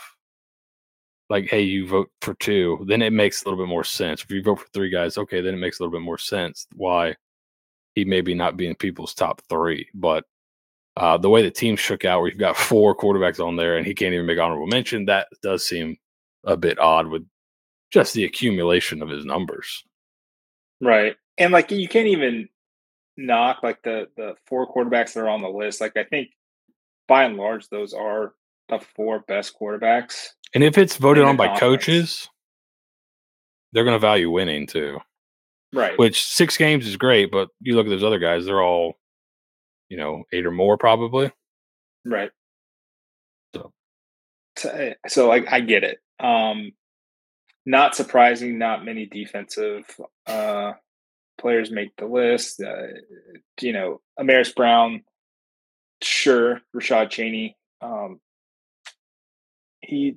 like, 1.30 1.48
hey, 1.48 1.62
you 1.62 1.86
vote 1.86 2.10
for 2.20 2.34
two, 2.34 2.84
then 2.88 3.00
it 3.00 3.12
makes 3.12 3.42
a 3.42 3.48
little 3.48 3.64
bit 3.64 3.70
more 3.70 3.84
sense. 3.84 4.22
If 4.22 4.30
you 4.30 4.42
vote 4.42 4.58
for 4.58 4.68
three 4.74 4.90
guys, 4.90 5.16
okay, 5.16 5.40
then 5.40 5.54
it 5.54 5.58
makes 5.58 5.78
a 5.78 5.82
little 5.82 5.96
bit 5.96 6.04
more 6.04 6.18
sense 6.18 6.66
why 6.74 7.14
he 7.94 8.04
maybe 8.04 8.34
not 8.34 8.56
being 8.56 8.74
people's 8.74 9.14
top 9.14 9.40
three. 9.48 9.88
But 9.94 10.24
uh, 10.96 11.16
the 11.18 11.30
way 11.30 11.42
the 11.42 11.50
team 11.50 11.76
shook 11.76 12.04
out, 12.04 12.20
where 12.20 12.28
you've 12.28 12.38
got 12.38 12.56
four 12.56 12.96
quarterbacks 12.96 13.44
on 13.44 13.56
there 13.56 13.76
and 13.76 13.86
he 13.86 13.94
can't 13.94 14.12
even 14.12 14.26
make 14.26 14.40
honorable 14.40 14.66
mention, 14.66 15.06
that 15.06 15.28
does 15.40 15.66
seem 15.66 15.96
a 16.44 16.56
bit 16.56 16.78
odd 16.80 17.06
with 17.06 17.24
just 17.92 18.12
the 18.14 18.24
accumulation 18.24 19.00
of 19.00 19.08
his 19.08 19.24
numbers. 19.24 19.84
Right. 20.80 21.16
And 21.38 21.52
like 21.52 21.70
you 21.70 21.88
can't 21.88 22.08
even 22.08 22.48
knock 23.16 23.62
like 23.62 23.82
the 23.82 24.08
the 24.16 24.34
four 24.46 24.72
quarterbacks 24.72 25.12
that 25.12 25.20
are 25.20 25.28
on 25.28 25.42
the 25.42 25.48
list. 25.48 25.80
Like 25.80 25.96
I 25.96 26.04
think 26.04 26.28
by 27.06 27.24
and 27.24 27.36
large 27.36 27.68
those 27.68 27.92
are 27.92 28.34
the 28.68 28.80
four 28.96 29.20
best 29.20 29.58
quarterbacks. 29.58 30.28
And 30.54 30.64
if 30.64 30.78
it's 30.78 30.96
voted 30.96 31.24
on 31.24 31.36
by 31.36 31.46
conference. 31.46 31.60
coaches, 31.60 32.28
they're 33.72 33.84
going 33.84 33.94
to 33.94 34.00
value 34.00 34.30
winning 34.30 34.66
too. 34.66 34.98
Right. 35.72 35.96
Which 35.98 36.24
six 36.24 36.56
games 36.56 36.86
is 36.86 36.96
great, 36.96 37.30
but 37.30 37.48
you 37.60 37.76
look 37.76 37.86
at 37.86 37.90
those 37.90 38.02
other 38.02 38.18
guys; 38.18 38.44
they're 38.44 38.62
all, 38.62 38.98
you 39.88 39.96
know, 39.96 40.24
eight 40.32 40.46
or 40.46 40.50
more 40.50 40.76
probably. 40.76 41.30
Right. 42.04 42.30
So. 43.54 43.72
So, 44.58 44.94
so 45.06 45.28
like 45.28 45.46
I 45.50 45.60
get 45.60 45.84
it. 45.84 45.98
Um 46.18 46.72
not 47.66 47.94
surprising, 47.94 48.58
not 48.58 48.84
many 48.84 49.06
defensive 49.06 49.84
uh 50.26 50.72
players 51.38 51.70
make 51.70 51.96
the 51.96 52.06
list. 52.06 52.60
Uh, 52.60 52.88
you 53.60 53.72
know, 53.72 54.00
Amaris 54.18 54.54
Brown, 54.54 55.02
sure, 56.02 56.60
Rashad 56.74 57.10
Cheney. 57.10 57.56
Um 57.80 58.18
he 59.80 60.16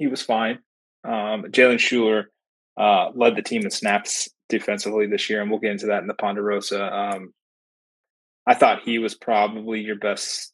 he 0.00 0.08
was 0.08 0.22
fine. 0.22 0.58
Um 1.04 1.44
Jhalyn 1.44 1.76
Shuler 1.76 2.24
uh 2.76 3.10
led 3.14 3.36
the 3.36 3.42
team 3.42 3.62
in 3.62 3.70
snaps 3.70 4.28
defensively 4.48 5.06
this 5.06 5.30
year, 5.30 5.40
and 5.40 5.50
we'll 5.50 5.60
get 5.60 5.72
into 5.72 5.86
that 5.86 6.02
in 6.02 6.08
the 6.08 6.14
Ponderosa. 6.14 6.92
Um 6.92 7.32
I 8.46 8.54
thought 8.54 8.82
he 8.82 8.98
was 8.98 9.14
probably 9.14 9.80
your 9.80 9.96
best 9.96 10.52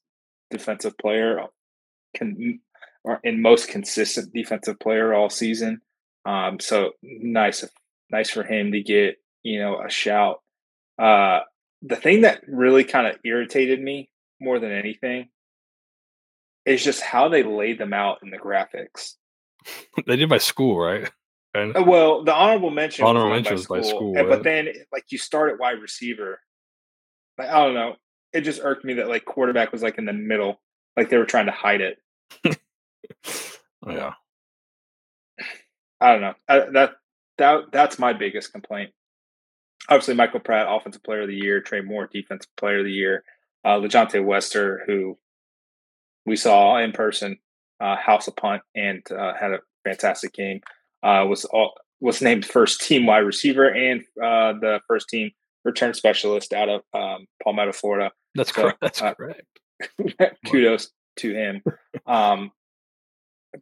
defensive 0.51 0.99
player 0.99 1.41
can 2.15 2.61
or 3.05 3.21
in 3.23 3.41
most 3.41 3.69
consistent 3.69 4.33
defensive 4.35 4.79
player 4.81 5.15
all 5.15 5.31
season. 5.31 5.81
Um, 6.25 6.59
so 6.59 6.91
nice, 7.03 7.65
nice 8.11 8.31
for 8.31 8.43
him 8.43 8.73
to 8.73 8.83
get 8.83 9.17
you 9.45 9.61
know 9.61 9.81
a 9.81 9.89
shout. 9.89 10.43
Uh, 10.99 11.41
the 11.83 11.97
thing 11.97 12.23
that 12.23 12.43
really 12.49 12.85
kind 12.85 13.07
of 13.07 13.17
irritated 13.25 13.81
me 13.81 14.09
more 14.41 14.59
than 14.59 14.73
anything 14.73 15.29
is 16.65 16.83
just 16.83 17.01
how 17.01 17.29
they 17.29 17.45
laid 17.45 17.79
them 17.79 17.93
out 17.93 18.19
in 18.23 18.31
the 18.31 18.39
graphics. 18.39 19.15
they 20.07 20.17
did 20.17 20.29
by 20.29 20.39
school, 20.39 20.79
right? 20.79 21.11
And 21.55 21.77
Uh, 21.77 21.83
Well, 21.83 22.25
the 22.25 22.35
honorable 22.35 22.71
mention, 22.71 23.05
Honorable 23.05 23.31
mention 23.31 23.55
was 23.55 23.67
by 23.67 23.81
school, 23.83 24.17
and- 24.17 24.29
yeah. 24.29 24.35
but 24.35 24.43
then 24.43 24.69
like 24.93 25.05
you 25.11 25.19
start 25.19 25.53
at 25.53 25.59
wide 25.59 25.81
receiver. 25.81 26.41
Like 27.39 27.49
I 27.51 27.65
don't 27.65 27.75
know, 27.75 27.97
it 28.33 28.43
just 28.43 28.61
irked 28.63 28.85
me 28.85 28.95
that 28.95 29.09
like 29.09 29.25
quarterback 29.25 29.73
was 29.73 29.83
like 29.83 29.99
in 29.99 30.05
the 30.07 30.13
middle, 30.13 30.61
like 30.97 31.11
they 31.11 31.17
were 31.19 31.25
trying 31.27 31.47
to 31.47 31.53
hide 31.53 31.81
it. 31.81 31.99
yeah, 33.87 34.15
I 36.01 36.13
don't 36.13 36.21
know. 36.21 36.35
I, 36.49 36.59
that 36.73 36.93
that 37.39 37.61
that's 37.73 37.99
my 37.99 38.13
biggest 38.13 38.53
complaint. 38.53 38.93
Obviously, 39.89 40.15
Michael 40.15 40.41
Pratt, 40.41 40.67
offensive 40.69 41.03
player 41.05 41.23
of 41.23 41.29
the 41.29 41.35
year. 41.37 41.61
Trey 41.61 41.81
Moore, 41.81 42.09
defensive 42.13 42.55
player 42.57 42.79
of 42.81 42.85
the 42.85 42.93
year. 42.93 43.23
Uh, 43.65 43.79
LaJohntay 43.79 44.25
Wester, 44.25 44.83
who 44.87 45.19
we 46.25 46.37
saw 46.37 46.79
in 46.79 46.93
person, 46.93 47.39
uh, 47.81 47.97
house 47.97 48.29
a 48.29 48.33
punt 48.33 48.63
and 48.75 49.03
uh, 49.13 49.35
had 49.35 49.53
a 49.53 49.61
fantastic 49.85 50.33
game. 50.33 50.61
Uh, 51.03 51.25
was 51.29 51.45
all, 51.47 51.73
was 52.01 52.21
named 52.23 52.45
first 52.45 52.81
team 52.81 53.07
wide 53.07 53.19
receiver 53.19 53.69
and 53.69 54.03
uh, 54.23 54.53
the 54.61 54.81
first 54.89 55.09
team 55.09 55.31
return 55.65 55.95
specialist 55.95 56.53
out 56.53 56.69
of 56.69 56.83
um, 56.95 57.27
Palmetto, 57.43 57.73
Florida. 57.73 58.11
that's 58.35 58.55
So, 58.55 58.63
correct. 58.63 58.79
That's 58.81 59.03
uh, 59.03 59.15
correct. 59.15 59.43
Kudos 60.47 60.91
to 61.17 61.35
him. 61.35 61.63
Um, 62.07 62.51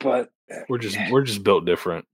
but 0.00 0.30
We're 0.68 0.78
just 0.78 0.98
we're 1.10 1.22
just 1.22 1.42
built 1.42 1.64
different 1.64 2.04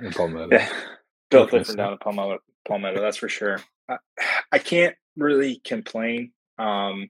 in 0.00 0.12
Palmetto. 0.12 0.48
Yeah, 0.52 0.68
built 1.30 1.50
different 1.50 1.66
say? 1.66 1.76
down 1.76 1.92
in 1.92 1.98
Palmetto, 1.98 2.38
Palmetto, 2.66 3.00
that's 3.00 3.16
for 3.16 3.28
sure. 3.28 3.60
I, 3.88 3.96
I 4.52 4.58
can't 4.58 4.96
really 5.16 5.60
complain 5.64 6.32
um, 6.58 7.08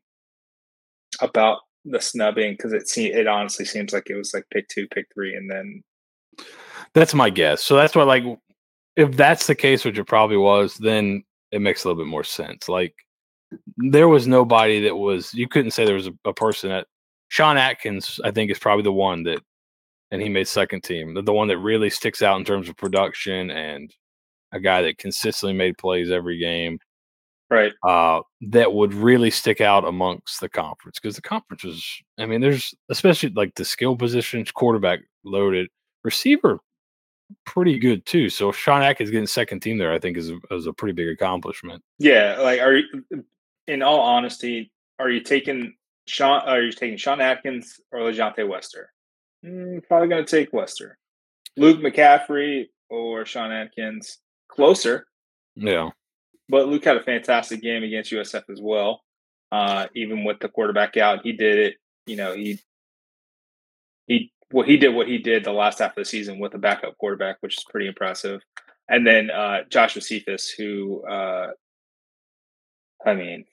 about 1.20 1.60
the 1.84 2.00
snubbing 2.00 2.54
because 2.54 2.72
it 2.72 2.88
se- 2.88 3.12
it 3.12 3.26
honestly 3.26 3.64
seems 3.64 3.92
like 3.92 4.08
it 4.10 4.16
was 4.16 4.32
like 4.34 4.44
pick 4.50 4.68
two, 4.68 4.86
pick 4.88 5.06
three, 5.14 5.34
and 5.34 5.50
then 5.50 5.82
That's 6.94 7.14
my 7.14 7.30
guess. 7.30 7.62
So 7.62 7.76
that's 7.76 7.94
why, 7.94 8.04
like, 8.04 8.24
if 8.96 9.16
that's 9.16 9.46
the 9.46 9.54
case, 9.54 9.84
which 9.84 9.98
it 9.98 10.04
probably 10.04 10.36
was, 10.36 10.76
then 10.76 11.24
it 11.50 11.60
makes 11.60 11.84
a 11.84 11.88
little 11.88 12.02
bit 12.02 12.08
more 12.08 12.24
sense. 12.24 12.68
Like, 12.68 12.94
there 13.76 14.08
was 14.08 14.26
nobody 14.26 14.80
that 14.82 14.96
was. 14.96 15.34
You 15.34 15.48
couldn't 15.48 15.72
say 15.72 15.84
there 15.84 15.94
was 15.94 16.08
a, 16.08 16.14
a 16.24 16.32
person 16.32 16.70
that 16.70 16.86
Sean 17.28 17.56
Atkins. 17.56 18.20
I 18.24 18.30
think 18.30 18.50
is 18.50 18.58
probably 18.58 18.84
the 18.84 18.92
one 18.92 19.24
that, 19.24 19.40
and 20.10 20.22
he 20.22 20.28
made 20.28 20.48
second 20.48 20.82
team. 20.82 21.14
The, 21.14 21.22
the 21.22 21.32
one 21.32 21.48
that 21.48 21.58
really 21.58 21.90
sticks 21.90 22.22
out 22.22 22.38
in 22.38 22.44
terms 22.44 22.68
of 22.68 22.76
production 22.76 23.50
and 23.50 23.92
a 24.52 24.60
guy 24.60 24.82
that 24.82 24.98
consistently 24.98 25.54
made 25.54 25.78
plays 25.78 26.10
every 26.10 26.38
game. 26.38 26.78
Right, 27.50 27.72
Uh, 27.86 28.20
that 28.50 28.72
would 28.72 28.94
really 28.94 29.30
stick 29.30 29.60
out 29.60 29.84
amongst 29.84 30.40
the 30.40 30.48
conference 30.48 30.98
because 30.98 31.14
the 31.16 31.22
conference 31.22 31.64
is. 31.64 32.02
I 32.18 32.26
mean, 32.26 32.40
there's 32.40 32.74
especially 32.88 33.28
like 33.30 33.54
the 33.54 33.64
skill 33.64 33.96
positions, 33.96 34.50
quarterback 34.50 35.00
loaded, 35.24 35.68
receiver 36.02 36.60
pretty 37.46 37.78
good 37.78 38.04
too. 38.06 38.28
So 38.28 38.52
Sean 38.52 38.82
Atkins 38.82 39.10
getting 39.10 39.26
second 39.26 39.60
team 39.60 39.78
there, 39.78 39.92
I 39.92 39.98
think 39.98 40.16
is 40.16 40.30
a, 40.30 40.38
is 40.50 40.66
a 40.66 40.72
pretty 40.72 40.92
big 40.92 41.08
accomplishment. 41.08 41.82
yeah. 41.98 42.36
Like, 42.40 42.60
are 42.60 42.76
you? 42.76 42.86
In 43.66 43.82
all 43.82 44.00
honesty, 44.00 44.70
are 44.98 45.10
you 45.10 45.20
taking 45.20 45.74
Sean? 46.06 46.42
Are 46.46 46.60
you 46.62 46.72
taking 46.72 46.96
Sean 46.96 47.20
Atkins 47.20 47.80
or 47.92 48.00
LaJohntay 48.00 48.46
Wester? 48.48 48.92
Mm, 49.44 49.86
probably 49.86 50.08
going 50.08 50.24
to 50.24 50.30
take 50.30 50.52
Wester. 50.52 50.98
Luke 51.56 51.80
McCaffrey 51.80 52.66
or 52.90 53.24
Sean 53.24 53.52
Atkins? 53.52 54.18
Closer. 54.48 55.06
Yeah, 55.56 55.90
But 56.48 56.68
Luke 56.68 56.84
had 56.84 56.96
a 56.96 57.02
fantastic 57.02 57.62
game 57.62 57.82
against 57.82 58.12
USF 58.12 58.44
as 58.50 58.60
well. 58.60 59.02
Uh, 59.50 59.86
even 59.94 60.24
with 60.24 60.40
the 60.40 60.48
quarterback 60.48 60.96
out, 60.96 61.22
he 61.22 61.32
did 61.32 61.58
it. 61.58 61.74
You 62.06 62.16
know, 62.16 62.34
he 62.34 62.60
he 64.06 64.32
well, 64.52 64.66
he 64.66 64.76
did 64.76 64.94
what 64.94 65.08
he 65.08 65.18
did 65.18 65.44
the 65.44 65.52
last 65.52 65.78
half 65.78 65.92
of 65.92 65.96
the 65.96 66.04
season 66.04 66.38
with 66.38 66.54
a 66.54 66.58
backup 66.58 66.98
quarterback, 66.98 67.36
which 67.40 67.56
is 67.56 67.64
pretty 67.70 67.86
impressive. 67.86 68.42
And 68.88 69.06
then 69.06 69.30
uh, 69.30 69.60
Joshua 69.70 70.02
Cephas, 70.02 70.50
who 70.50 71.02
uh, 71.06 71.52
I 73.06 73.14
mean, 73.14 73.44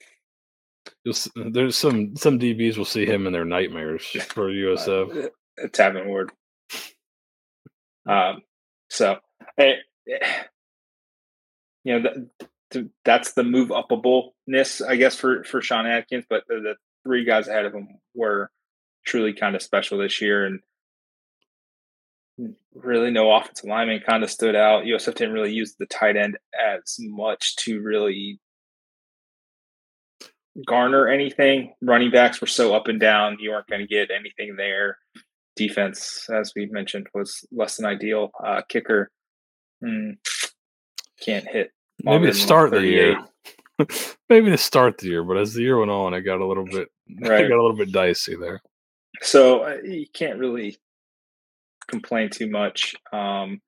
there's 1.35 1.77
some 1.77 2.15
some 2.15 2.39
DBs 2.39 2.77
will 2.77 2.85
see 2.85 3.05
him 3.05 3.27
in 3.27 3.33
their 3.33 3.45
nightmares 3.45 4.05
for 4.29 4.49
USF. 4.49 5.25
uh, 5.63 5.67
Tavin 5.67 6.07
Ward. 6.07 6.31
Um, 8.07 8.41
so, 8.89 9.17
eh, 9.57 9.75
eh, 10.09 10.43
you 11.83 11.99
know, 11.99 12.27
th- 12.71 12.87
that's 13.05 13.33
the 13.33 13.43
move 13.43 13.69
upableness, 13.69 14.85
I 14.85 14.95
guess, 14.95 15.15
for 15.15 15.43
for 15.43 15.61
Sean 15.61 15.85
Atkins. 15.85 16.25
But 16.29 16.43
the, 16.47 16.55
the 16.55 16.75
three 17.03 17.25
guys 17.25 17.47
ahead 17.47 17.65
of 17.65 17.73
him 17.73 17.99
were 18.15 18.51
truly 19.05 19.33
kind 19.33 19.55
of 19.55 19.61
special 19.61 19.97
this 19.97 20.21
year, 20.21 20.45
and 20.45 20.59
really 22.73 23.11
no 23.11 23.31
offensive 23.31 23.69
lineman 23.69 24.01
kind 24.07 24.23
of 24.23 24.31
stood 24.31 24.55
out. 24.55 24.85
USF 24.85 25.15
didn't 25.15 25.33
really 25.33 25.53
use 25.53 25.75
the 25.77 25.85
tight 25.85 26.17
end 26.17 26.37
as 26.59 26.97
much 26.99 27.55
to 27.57 27.81
really 27.81 28.39
garner 30.65 31.07
anything. 31.07 31.73
Running 31.81 32.11
backs 32.11 32.41
were 32.41 32.47
so 32.47 32.75
up 32.75 32.87
and 32.87 32.99
down; 32.99 33.37
you 33.39 33.51
weren't 33.51 33.67
going 33.67 33.81
to 33.81 33.87
get 33.87 34.09
anything 34.11 34.55
there 34.57 34.97
defense, 35.57 36.27
as 36.33 36.53
we 36.55 36.65
mentioned, 36.67 37.07
was 37.13 37.45
less 37.51 37.75
than 37.75 37.85
ideal. 37.85 38.31
Uh, 38.43 38.61
kicker 38.67 39.11
Mm. 39.83 40.17
Can't 41.21 41.47
hit. 41.47 41.71
Maybe 42.03 42.27
to 42.27 42.33
start 42.33 42.71
the 42.71 42.81
year. 42.81 43.17
Maybe 44.29 44.49
to 44.49 44.57
start 44.57 44.97
the 44.97 45.07
year, 45.07 45.23
but 45.23 45.37
as 45.37 45.53
the 45.53 45.61
year 45.61 45.77
went 45.77 45.91
on, 45.91 46.13
it 46.13 46.21
got 46.21 46.39
a 46.39 46.45
little 46.45 46.65
bit 46.65 46.87
right. 47.21 47.47
got 47.47 47.57
a 47.57 47.61
little 47.61 47.75
bit 47.75 47.91
dicey 47.91 48.35
there. 48.35 48.61
So 49.21 49.63
uh, 49.63 49.77
you 49.83 50.05
can't 50.13 50.39
really 50.39 50.77
complain 51.87 52.29
too 52.29 52.49
much. 52.49 52.95
Um, 53.11 53.61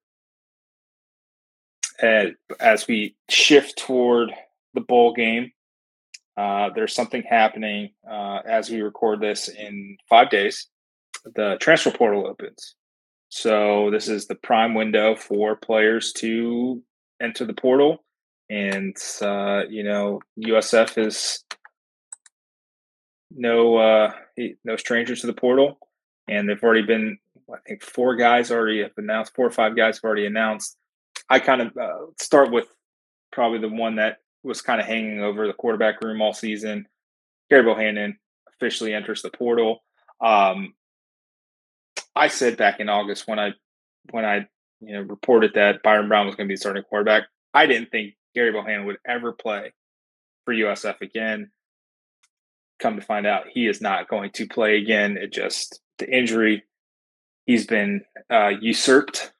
and 2.02 2.36
as 2.60 2.88
we 2.88 3.16
shift 3.30 3.78
toward 3.78 4.32
the 4.74 4.82
bowl 4.82 5.14
game, 5.14 5.52
uh, 6.36 6.70
there's 6.74 6.96
something 6.96 7.24
happening 7.28 7.90
uh, 8.10 8.40
as 8.48 8.70
we 8.70 8.82
record 8.82 9.22
this 9.22 9.50
in 9.50 9.98
five 10.10 10.30
days. 10.30 10.68
The 11.36 11.58
transfer 11.60 11.92
portal 11.92 12.28
opens. 12.28 12.76
So 13.30 13.90
this 13.92 14.08
is 14.08 14.28
the 14.28 14.36
prime 14.36 14.74
window 14.74 15.16
for 15.16 15.56
players 15.56 16.12
to 16.14 16.82
enter 17.22 17.46
the 17.46 17.54
portal. 17.54 18.04
And, 18.54 18.96
uh, 19.20 19.64
you 19.68 19.84
know, 19.84 20.22
USF 20.38 21.04
is 21.04 21.44
no 23.32 23.78
uh, 23.78 24.12
no 24.64 24.76
stranger 24.76 25.16
to 25.16 25.26
the 25.26 25.34
portal. 25.34 25.80
And 26.28 26.48
they've 26.48 26.62
already 26.62 26.84
been, 26.84 27.18
I 27.52 27.58
think, 27.68 27.82
four 27.82 28.16
guys 28.16 28.52
already 28.52 28.84
have 28.84 28.92
announced, 28.96 29.34
four 29.36 29.48
or 29.48 29.52
five 29.52 29.76
guys 29.76 29.98
have 29.98 30.04
already 30.04 30.28
announced. 30.28 30.78
I 31.32 31.40
kind 31.40 31.64
of 31.64 31.76
uh, 31.76 32.12
start 32.22 32.52
with 32.52 32.68
probably 33.32 33.58
the 33.58 33.70
one 33.70 33.96
that 33.96 34.18
was 34.44 34.62
kind 34.62 34.80
of 34.80 34.86
hanging 34.86 35.22
over 35.22 35.48
the 35.48 35.54
quarterback 35.54 36.04
room 36.04 36.22
all 36.22 36.34
season. 36.34 36.86
Gerry 37.50 37.64
Bohanon 37.64 38.20
officially 38.50 38.94
enters 38.94 39.24
the 39.24 39.32
portal. 39.32 39.84
Um, 40.24 40.76
I 42.16 42.28
said 42.28 42.56
back 42.56 42.80
in 42.80 42.88
August 42.88 43.28
when 43.28 43.40
I 43.40 43.54
when 44.12 44.26
I 44.26 44.48
you 44.80 44.94
know 44.94 45.02
reported 45.02 45.54
that 45.56 45.82
Byron 45.82 46.08
Brown 46.08 46.28
was 46.28 46.36
going 46.36 46.48
to 46.48 46.52
be 46.52 46.58
starting 46.58 46.84
quarterback, 46.84 47.24
I 47.56 47.66
didn't 47.66 47.90
think 47.90 48.14
Gerry 48.36 48.52
Bohanon 48.52 48.86
would 48.86 48.98
ever 49.08 49.32
play 49.32 49.74
for 50.46 50.54
USF 50.54 51.02
again. 51.02 51.52
Come 52.80 52.96
to 52.96 53.06
find 53.06 53.26
out, 53.26 53.46
he 53.50 53.68
is 53.68 53.82
not 53.82 54.10
going 54.10 54.32
to 54.32 54.48
play 54.48 54.78
again. 54.78 55.18
It 55.18 55.32
just 55.32 55.80
the 56.00 56.10
injury. 56.10 56.64
He's 57.46 57.68
been 57.68 58.04
uh, 58.30 58.52
usurped 58.60 59.32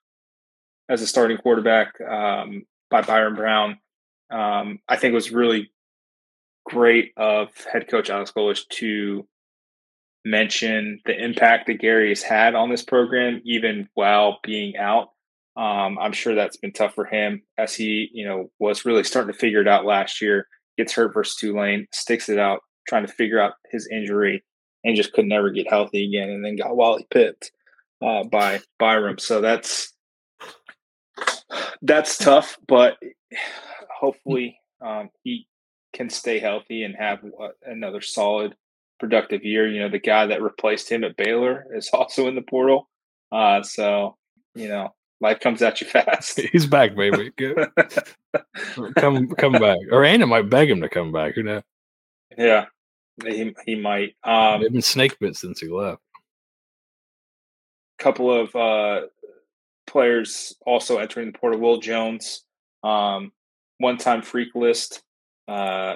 as 0.90 1.02
a 1.02 1.08
starting 1.08 1.38
quarterback 1.38 2.00
um, 2.02 2.66
by 2.90 3.02
Byron 3.02 3.36
Brown. 3.36 3.80
Um, 4.30 4.80
I 4.88 4.98
think 4.98 5.12
it 5.12 5.16
was 5.16 5.32
really 5.32 5.72
great 6.66 7.12
of 7.18 7.50
head 7.72 7.88
coach 7.90 8.10
Alex 8.10 8.32
Golesh 8.36 8.68
to 8.70 9.28
mention 10.26 11.00
the 11.06 11.18
impact 11.18 11.68
that 11.68 11.80
Gary 11.80 12.10
has 12.10 12.22
had 12.22 12.56
on 12.56 12.70
this 12.70 12.84
program, 12.84 13.42
even 13.44 13.90
while 13.94 14.40
being 14.44 14.78
out. 14.78 15.10
Um, 15.56 16.00
I'm 16.00 16.14
sure 16.14 16.34
that's 16.34 16.58
been 16.58 16.74
tough 16.74 16.96
for 16.96 17.06
him 17.06 17.44
as 17.58 17.76
he, 17.76 18.10
you 18.12 18.26
know, 18.26 18.50
was 18.60 18.86
really 18.86 19.04
starting 19.04 19.32
to 19.32 19.38
figure 19.38 19.62
it 19.62 19.68
out 19.68 19.86
last 19.86 20.22
year. 20.22 20.48
Gets 20.78 20.94
hurt 20.94 21.14
versus 21.14 21.36
Tulane, 21.36 21.88
sticks 21.92 22.30
it 22.30 22.40
out, 22.40 22.62
trying 22.88 23.06
to 23.06 23.14
figure 23.14 23.40
out 23.40 23.54
his 23.70 23.88
injury, 23.92 24.44
and 24.84 24.96
just 24.96 25.14
could 25.14 25.26
never 25.26 25.52
get 25.52 25.70
healthy 25.70 26.08
again. 26.08 26.30
And 26.30 26.44
then 26.44 26.56
got 26.56 26.76
Wally 26.76 27.06
pipped 27.12 27.52
uh, 28.04 28.24
by 28.24 28.62
Byron. 28.80 29.20
So 29.20 29.42
that's 29.42 29.94
that's 31.82 32.18
tough, 32.18 32.58
but 32.68 32.98
hopefully 34.00 34.60
um, 34.82 35.10
he 35.24 35.48
can 35.94 36.10
stay 36.10 36.40
healthy 36.40 36.84
and 36.84 36.96
have 36.96 37.20
another 37.66 38.02
solid, 38.02 38.56
productive 39.00 39.44
year. 39.44 39.68
You 39.68 39.82
know, 39.82 39.90
the 39.90 40.00
guy 40.00 40.26
that 40.26 40.42
replaced 40.42 40.92
him 40.92 41.04
at 41.04 41.16
Baylor 41.16 41.66
is 41.76 41.90
also 41.94 42.28
in 42.28 42.36
the 42.36 42.42
portal. 42.42 42.90
Uh, 43.32 43.64
so, 43.64 44.18
you 44.56 44.68
know, 44.68 44.94
life 45.24 45.40
comes 45.40 45.62
at 45.62 45.82
you 45.82 45.88
fast. 45.88 46.40
He's 46.52 46.68
back, 46.68 46.96
baby. 46.96 47.32
come, 48.98 49.30
come 49.30 49.54
back. 49.54 49.80
Aranda 49.92 50.28
might 50.28 50.50
beg 50.50 50.70
him 50.70 50.82
to 50.82 50.90
come 50.90 51.12
back. 51.12 51.34
Who 51.34 51.44
knows? 51.44 51.64
Yeah, 52.38 52.66
he 53.24 53.56
he 53.66 53.76
might. 53.76 54.16
Um, 54.24 54.62
They've 54.62 54.72
been 54.72 54.82
snake 54.82 55.18
bit 55.20 55.36
since 55.36 55.60
he 55.60 55.68
left. 55.68 56.02
Couple 57.98 58.32
of 58.32 58.56
uh, 58.56 59.08
players 59.88 60.56
also 60.66 60.98
entering 60.98 61.32
the 61.32 61.38
portal. 61.38 61.60
Will 61.60 61.78
Jones, 61.78 62.44
um, 62.84 63.32
one-time 63.78 64.24
freak 64.24 64.56
list 64.56 65.02
uh, 65.48 65.96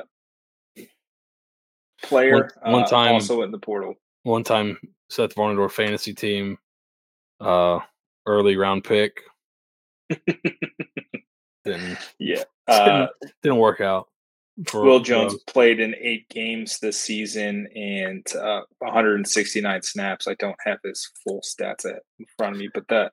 player, 2.04 2.50
one, 2.64 2.74
one 2.74 2.84
uh, 2.84 2.88
time 2.88 3.10
uh, 3.10 3.14
also 3.14 3.42
in 3.42 3.52
the 3.52 3.58
portal. 3.58 3.96
One 4.24 4.44
time 4.44 4.78
Seth 5.10 5.36
Varnador 5.36 5.72
fantasy 5.72 6.14
team, 6.14 6.60
uh, 7.42 7.80
early 8.28 8.58
round 8.58 8.84
pick. 8.84 9.22
didn't, 11.66 11.98
yeah, 12.20 12.44
uh, 12.68 13.08
didn't, 13.22 13.34
didn't 13.44 13.58
work 13.58 13.82
out. 13.82 14.08
For, 14.68 14.84
Will 14.84 15.00
Jones 15.00 15.36
uh, 15.36 15.38
played 15.46 15.80
in 15.80 15.94
eight 16.00 16.28
games 16.30 16.80
this 16.80 17.00
season 17.00 17.68
and 17.76 18.26
uh, 18.36 18.62
169 18.80 19.82
snaps. 19.84 20.28
I 20.28 20.34
don't 20.36 20.56
have 20.66 20.80
his 20.84 21.12
full 21.24 21.42
stats 21.42 21.86
at 21.86 22.02
in 22.20 22.26
front 22.38 22.56
of 22.56 22.60
me, 22.60 22.70
but 22.74 22.88
that 22.90 23.12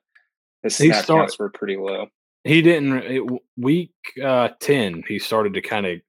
his 0.63 0.75
snap 0.75 1.03
start, 1.03 1.19
counts 1.19 1.37
were 1.37 1.51
pretty 1.51 1.77
low. 1.77 2.07
He 2.43 2.61
didn't 2.63 2.97
it, 3.03 3.23
week 3.57 3.91
uh, 4.23 4.49
ten. 4.59 5.03
He 5.07 5.19
started 5.19 5.53
to 5.53 5.61
kind 5.61 5.85
of 5.85 5.99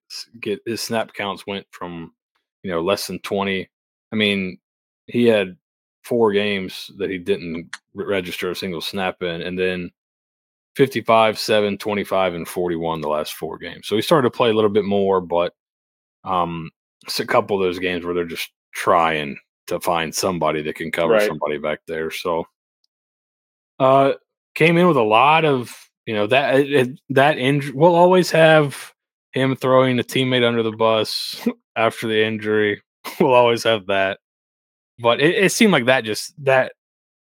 get 0.41 0.61
his 0.65 0.81
snap 0.81 1.13
counts 1.13 1.47
went 1.47 1.67
from 1.71 2.13
you 2.63 2.71
know 2.71 2.83
less 2.83 3.07
than 3.07 3.19
twenty. 3.21 3.69
I 4.13 4.17
mean, 4.17 4.59
he 5.07 5.27
had 5.27 5.57
four 6.07 6.33
games 6.33 6.91
that 6.99 7.11
he 7.11 7.19
didn't 7.19 7.69
register 7.95 8.51
a 8.51 8.57
single 8.57 8.81
snap 8.81 9.23
in, 9.23 9.43
and 9.43 9.59
then 9.59 9.91
55, 10.77 11.39
7, 11.39 11.79
25, 11.79 12.35
and 12.35 12.47
41 12.47 13.01
the 13.01 13.09
last 13.09 13.35
four 13.35 13.59
games. 13.59 13.89
So 13.89 13.97
he 13.97 14.03
started 14.03 14.31
to 14.31 14.37
play 14.37 14.51
a 14.51 14.55
little 14.55 14.71
bit 14.71 14.85
more, 14.85 15.21
but 15.21 15.53
um, 16.23 16.71
it's 17.05 17.19
a 17.19 17.27
couple 17.27 17.57
of 17.57 17.63
those 17.67 17.81
games 17.81 18.05
where 18.05 18.15
they're 18.15 18.25
just 18.25 18.51
trying 18.73 19.37
to 19.67 19.81
find 19.81 20.15
somebody 20.15 20.63
that 20.63 20.77
can 20.77 20.93
cover 20.93 21.15
right. 21.15 21.27
somebody 21.27 21.59
back 21.59 21.81
there. 21.89 22.13
So 22.13 22.47
uh, 23.81 24.13
came 24.55 24.77
in 24.77 24.87
with 24.87 24.97
a 24.97 25.03
lot 25.03 25.45
of 25.45 25.75
you 26.07 26.15
know 26.15 26.29
that 26.29 26.61
it, 26.61 27.01
that 27.11 27.39
injury. 27.39 27.73
We'll 27.75 27.97
always 27.97 28.31
have 28.31 28.93
him 29.33 29.57
throwing 29.57 29.99
a 29.99 30.05
teammate 30.05 30.47
under 30.47 30.63
the 30.63 30.73
bus 30.73 31.47
after 31.77 32.07
the 32.07 32.25
injury. 32.25 32.83
We'll 33.21 33.35
always 33.35 33.63
have 33.63 33.87
that, 33.87 34.19
but 34.99 35.21
it, 35.21 35.35
it 35.45 35.53
seemed 35.53 35.73
like 35.73 35.87
that 35.87 36.05
just 36.05 36.33
that 36.45 36.73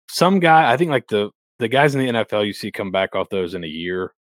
some 0.09 0.41
guy. 0.41 0.71
I 0.73 0.77
think 0.77 0.91
like 0.91 1.09
the 1.09 1.31
the 1.59 1.69
guys 1.69 1.95
in 1.95 2.01
the 2.01 2.13
NFL 2.13 2.47
you 2.47 2.53
see 2.53 2.73
come 2.73 2.91
back 2.91 3.15
off 3.15 3.29
those 3.29 3.55
in 3.55 3.65
a 3.65 3.69
year 3.69 4.13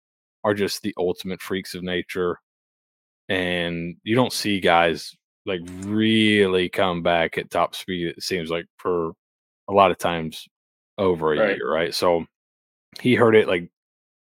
are 0.43 0.53
just 0.53 0.81
the 0.81 0.93
ultimate 0.97 1.41
freaks 1.41 1.75
of 1.75 1.83
nature, 1.83 2.39
and 3.27 3.95
you 4.03 4.15
don't 4.15 4.33
see 4.33 4.59
guys 4.59 5.15
like 5.45 5.61
really 5.81 6.69
come 6.69 7.01
back 7.01 7.37
at 7.37 7.49
top 7.49 7.75
speed. 7.75 8.07
It 8.07 8.23
seems 8.23 8.49
like 8.49 8.65
for 8.77 9.11
a 9.67 9.73
lot 9.73 9.91
of 9.91 9.97
times 9.97 10.47
over 10.97 11.33
a 11.33 11.39
right. 11.39 11.57
year, 11.57 11.71
right? 11.71 11.93
So 11.93 12.25
he 12.99 13.15
heard 13.15 13.35
it 13.35 13.47
like 13.47 13.69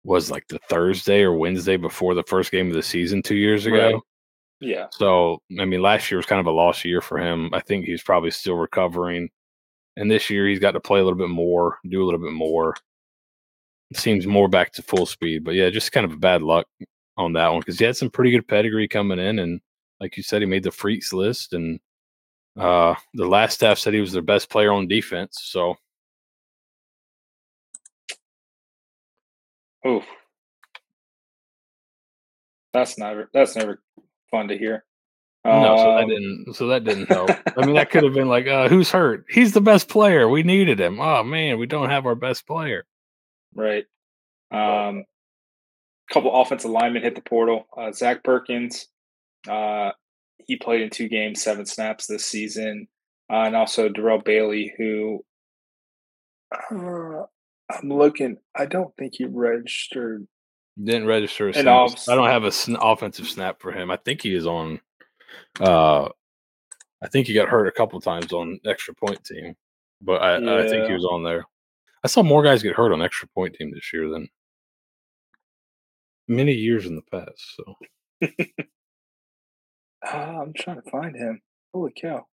was 0.04 0.30
like 0.30 0.46
the 0.48 0.60
Thursday 0.68 1.22
or 1.22 1.34
Wednesday 1.34 1.76
before 1.76 2.14
the 2.14 2.24
first 2.24 2.50
game 2.50 2.68
of 2.68 2.74
the 2.74 2.82
season 2.82 3.22
two 3.22 3.36
years 3.36 3.66
ago. 3.66 3.92
Right. 3.92 4.00
Yeah. 4.64 4.86
So 4.92 5.42
I 5.60 5.64
mean, 5.66 5.82
last 5.82 6.10
year 6.10 6.16
was 6.16 6.26
kind 6.26 6.40
of 6.40 6.46
a 6.46 6.50
lost 6.50 6.84
year 6.84 7.00
for 7.00 7.18
him. 7.18 7.50
I 7.52 7.60
think 7.60 7.84
he's 7.84 8.02
probably 8.02 8.30
still 8.30 8.54
recovering, 8.54 9.28
and 9.96 10.10
this 10.10 10.30
year 10.30 10.48
he's 10.48 10.58
got 10.58 10.72
to 10.72 10.80
play 10.80 11.00
a 11.00 11.04
little 11.04 11.18
bit 11.18 11.28
more, 11.28 11.78
do 11.88 12.02
a 12.02 12.06
little 12.06 12.20
bit 12.20 12.32
more. 12.32 12.74
It 13.90 13.98
seems 13.98 14.26
more 14.26 14.48
back 14.48 14.72
to 14.72 14.82
full 14.82 15.06
speed, 15.06 15.44
but 15.44 15.54
yeah, 15.54 15.68
just 15.70 15.92
kind 15.92 16.06
of 16.06 16.12
a 16.12 16.16
bad 16.16 16.42
luck 16.42 16.66
on 17.16 17.34
that 17.34 17.48
one 17.48 17.60
because 17.60 17.78
he 17.78 17.84
had 17.84 17.96
some 17.96 18.10
pretty 18.10 18.30
good 18.30 18.48
pedigree 18.48 18.88
coming 18.88 19.18
in, 19.18 19.38
and 19.38 19.60
like 20.00 20.16
you 20.16 20.22
said, 20.22 20.40
he 20.42 20.46
made 20.46 20.62
the 20.64 20.70
freaks 20.70 21.12
list, 21.12 21.52
and 21.52 21.78
uh, 22.58 22.94
the 23.12 23.26
last 23.26 23.54
staff 23.54 23.78
said 23.78 23.92
he 23.94 24.00
was 24.00 24.12
their 24.12 24.22
best 24.22 24.48
player 24.48 24.72
on 24.72 24.88
defense. 24.88 25.40
So 25.44 25.76
Oh, 29.84 30.02
that's 32.72 32.96
never 32.96 33.28
that's 33.34 33.54
never 33.56 33.82
fun 34.34 34.48
to 34.48 34.58
hear. 34.58 34.84
No, 35.44 35.76
so 35.76 35.84
that 35.84 36.04
um, 36.04 36.08
didn't. 36.08 36.54
So 36.54 36.66
that 36.68 36.84
didn't 36.84 37.06
help. 37.06 37.30
I 37.58 37.66
mean, 37.66 37.74
that 37.74 37.90
could 37.90 38.02
have 38.02 38.14
been 38.20 38.28
like, 38.28 38.46
uh, 38.46 38.68
"Who's 38.68 38.90
hurt? 38.90 39.26
He's 39.28 39.52
the 39.52 39.60
best 39.60 39.88
player. 39.88 40.28
We 40.28 40.42
needed 40.42 40.80
him. 40.80 41.00
Oh 41.00 41.22
man, 41.22 41.58
we 41.58 41.66
don't 41.66 41.90
have 41.90 42.06
our 42.06 42.14
best 42.14 42.46
player." 42.46 42.86
Right. 43.54 43.84
Um, 44.50 45.04
couple 46.10 46.34
offensive 46.34 46.70
linemen 46.70 47.02
hit 47.02 47.14
the 47.14 47.20
portal. 47.20 47.66
Uh, 47.76 47.92
Zach 47.92 48.24
Perkins, 48.24 48.88
uh, 49.48 49.90
he 50.46 50.56
played 50.56 50.82
in 50.82 50.90
two 50.90 51.08
games, 51.08 51.42
seven 51.42 51.66
snaps 51.66 52.06
this 52.06 52.24
season, 52.24 52.88
uh, 53.30 53.42
and 53.42 53.56
also 53.56 53.88
Darrell 53.88 54.20
Bailey, 54.24 54.72
who 54.78 55.24
uh, 56.52 57.24
I'm 57.70 57.88
looking. 57.88 58.38
I 58.54 58.66
don't 58.66 58.94
think 58.96 59.14
he 59.16 59.24
registered. 59.24 60.26
Didn't 60.82 61.06
register. 61.06 61.48
A 61.48 61.66
off- 61.66 62.08
I 62.08 62.16
don't 62.16 62.28
have 62.28 62.44
a 62.44 62.50
sn- 62.50 62.76
offensive 62.80 63.28
snap 63.28 63.60
for 63.60 63.70
him. 63.70 63.90
I 63.90 63.96
think 63.96 64.22
he 64.22 64.34
is 64.34 64.46
on. 64.46 64.80
Uh, 65.60 66.08
I 67.02 67.08
think 67.08 67.26
he 67.26 67.34
got 67.34 67.48
hurt 67.48 67.68
a 67.68 67.72
couple 67.72 68.00
times 68.00 68.32
on 68.32 68.58
extra 68.66 68.94
point 68.94 69.22
team, 69.24 69.54
but 70.00 70.22
I, 70.22 70.38
yeah. 70.38 70.56
I 70.56 70.68
think 70.68 70.86
he 70.86 70.94
was 70.94 71.04
on 71.04 71.22
there. 71.22 71.44
I 72.02 72.08
saw 72.08 72.22
more 72.22 72.42
guys 72.42 72.62
get 72.62 72.74
hurt 72.74 72.92
on 72.92 73.02
extra 73.02 73.28
point 73.28 73.54
team 73.54 73.70
this 73.72 73.92
year 73.92 74.08
than 74.08 74.28
many 76.26 76.52
years 76.52 76.86
in 76.86 76.96
the 76.96 77.02
past. 77.02 77.56
So 77.56 77.74
uh, 80.06 80.06
I'm 80.42 80.52
trying 80.54 80.82
to 80.82 80.90
find 80.90 81.14
him. 81.14 81.40
Holy 81.72 81.92
cow! 81.92 82.26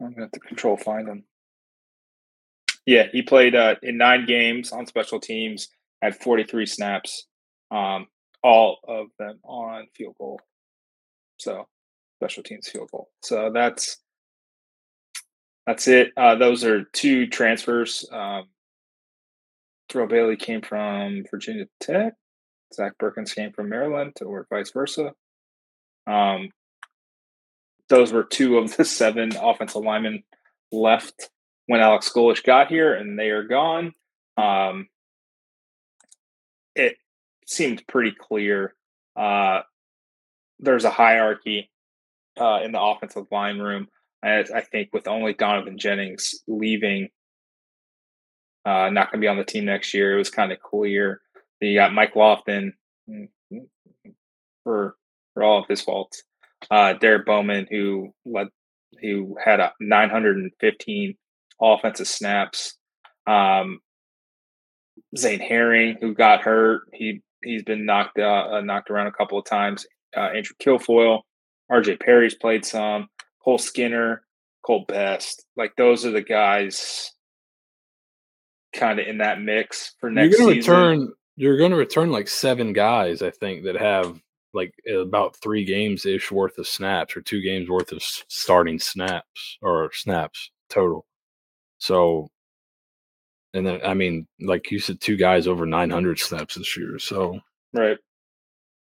I'm 0.00 0.10
gonna 0.10 0.22
have 0.22 0.32
to 0.32 0.40
control 0.40 0.76
find 0.76 1.08
him. 1.08 1.24
Yeah, 2.86 3.06
he 3.12 3.22
played 3.22 3.54
uh, 3.54 3.76
in 3.82 3.98
nine 3.98 4.26
games 4.26 4.72
on 4.72 4.86
special 4.86 5.20
teams, 5.20 5.68
had 6.02 6.16
43 6.16 6.66
snaps, 6.66 7.26
um, 7.70 8.06
all 8.42 8.78
of 8.86 9.06
them 9.18 9.38
on 9.44 9.86
field 9.94 10.14
goal. 10.18 10.40
So 11.38 11.66
special 12.20 12.42
teams 12.42 12.68
field 12.68 12.90
goal. 12.90 13.08
So 13.22 13.50
that's 13.52 13.98
that's 15.66 15.88
it. 15.88 16.12
Uh, 16.16 16.34
those 16.36 16.64
are 16.64 16.84
two 16.92 17.26
transfers. 17.26 18.08
Um, 18.12 18.44
Terrell 19.88 20.08
Bailey 20.08 20.36
came 20.36 20.62
from 20.62 21.24
Virginia 21.30 21.66
Tech. 21.80 22.14
Zach 22.72 22.92
Perkins 22.98 23.32
came 23.32 23.52
from 23.52 23.68
Maryland, 23.68 24.16
or 24.24 24.46
vice 24.50 24.70
versa. 24.70 25.12
Um, 26.06 26.50
those 27.88 28.12
were 28.12 28.24
two 28.24 28.58
of 28.58 28.76
the 28.76 28.84
seven 28.84 29.32
offensive 29.36 29.82
linemen 29.82 30.22
left 30.72 31.30
when 31.66 31.80
Alex 31.80 32.10
Golesh 32.14 32.44
got 32.44 32.68
here, 32.68 32.94
and 32.94 33.18
they 33.18 33.30
are 33.30 33.44
gone. 33.44 33.92
Um, 34.36 34.88
it 36.74 36.96
seemed 37.46 37.86
pretty 37.86 38.14
clear. 38.18 38.74
Uh, 39.16 39.60
there's 40.58 40.84
a 40.84 40.90
hierarchy 40.90 41.70
uh, 42.40 42.60
in 42.62 42.72
the 42.72 42.80
offensive 42.80 43.26
line 43.30 43.58
room. 43.58 43.88
I, 44.22 44.44
I 44.54 44.60
think 44.60 44.90
with 44.92 45.08
only 45.08 45.32
Donovan 45.32 45.78
Jennings 45.78 46.34
leaving, 46.46 47.08
uh, 48.64 48.90
not 48.90 49.10
going 49.10 49.20
to 49.20 49.24
be 49.24 49.28
on 49.28 49.38
the 49.38 49.44
team 49.44 49.64
next 49.64 49.94
year, 49.94 50.14
it 50.14 50.18
was 50.18 50.30
kind 50.30 50.52
of 50.52 50.60
clear. 50.60 51.20
You 51.60 51.78
got 51.78 51.92
Mike 51.92 52.14
Lofton 52.14 52.72
mm, 53.08 53.28
mm, 53.52 53.66
for 54.64 54.96
for 55.34 55.42
all 55.42 55.60
of 55.60 55.68
his 55.68 55.82
faults. 55.82 56.22
Uh, 56.70 56.94
Derek 56.94 57.26
Bowman, 57.26 57.66
who 57.70 58.12
led, 58.24 58.48
who 59.00 59.36
had 59.42 59.60
a 59.60 59.72
915 59.80 61.16
offensive 61.60 62.08
snaps. 62.08 62.76
Um, 63.26 63.80
Zane 65.16 65.40
Herring, 65.40 65.96
who 66.00 66.14
got 66.14 66.42
hurt, 66.42 66.82
he 66.92 67.22
he's 67.42 67.62
been 67.62 67.84
knocked 67.84 68.18
uh, 68.18 68.48
uh, 68.52 68.60
knocked 68.60 68.90
around 68.90 69.06
a 69.06 69.12
couple 69.12 69.38
of 69.38 69.44
times. 69.44 69.86
Uh, 70.16 70.30
Andrew 70.34 70.54
Kilfoyle, 70.60 71.20
R.J. 71.68 71.96
Perry's 71.96 72.34
played 72.34 72.64
some. 72.64 73.08
Cole 73.44 73.58
Skinner, 73.58 74.22
Cole 74.64 74.84
Best, 74.86 75.46
like 75.56 75.74
those 75.76 76.04
are 76.04 76.10
the 76.10 76.22
guys, 76.22 77.12
kind 78.74 79.00
of 79.00 79.06
in 79.06 79.18
that 79.18 79.40
mix 79.40 79.94
for 79.98 80.10
next 80.10 80.30
you're 80.30 80.46
gonna 80.46 80.54
season. 80.54 80.74
Return, 80.74 81.12
you're 81.36 81.56
going 81.56 81.70
to 81.70 81.76
return 81.76 82.10
like 82.10 82.28
seven 82.28 82.72
guys, 82.72 83.22
I 83.22 83.30
think, 83.30 83.64
that 83.64 83.76
have 83.76 84.20
like 84.52 84.74
about 84.92 85.36
three 85.36 85.64
games 85.64 86.04
ish 86.04 86.30
worth 86.30 86.58
of 86.58 86.66
snaps 86.66 87.16
or 87.16 87.22
two 87.22 87.40
games 87.40 87.68
worth 87.68 87.92
of 87.92 88.02
starting 88.02 88.78
snaps 88.78 89.58
or 89.62 89.90
snaps 89.92 90.50
total. 90.68 91.06
So, 91.78 92.30
and 93.54 93.66
then 93.66 93.80
I 93.84 93.94
mean, 93.94 94.26
like 94.40 94.70
you 94.70 94.78
said, 94.78 95.00
two 95.00 95.16
guys 95.16 95.46
over 95.46 95.66
900 95.66 96.18
snaps 96.18 96.54
this 96.54 96.76
year. 96.76 96.98
So, 96.98 97.40
right, 97.72 97.98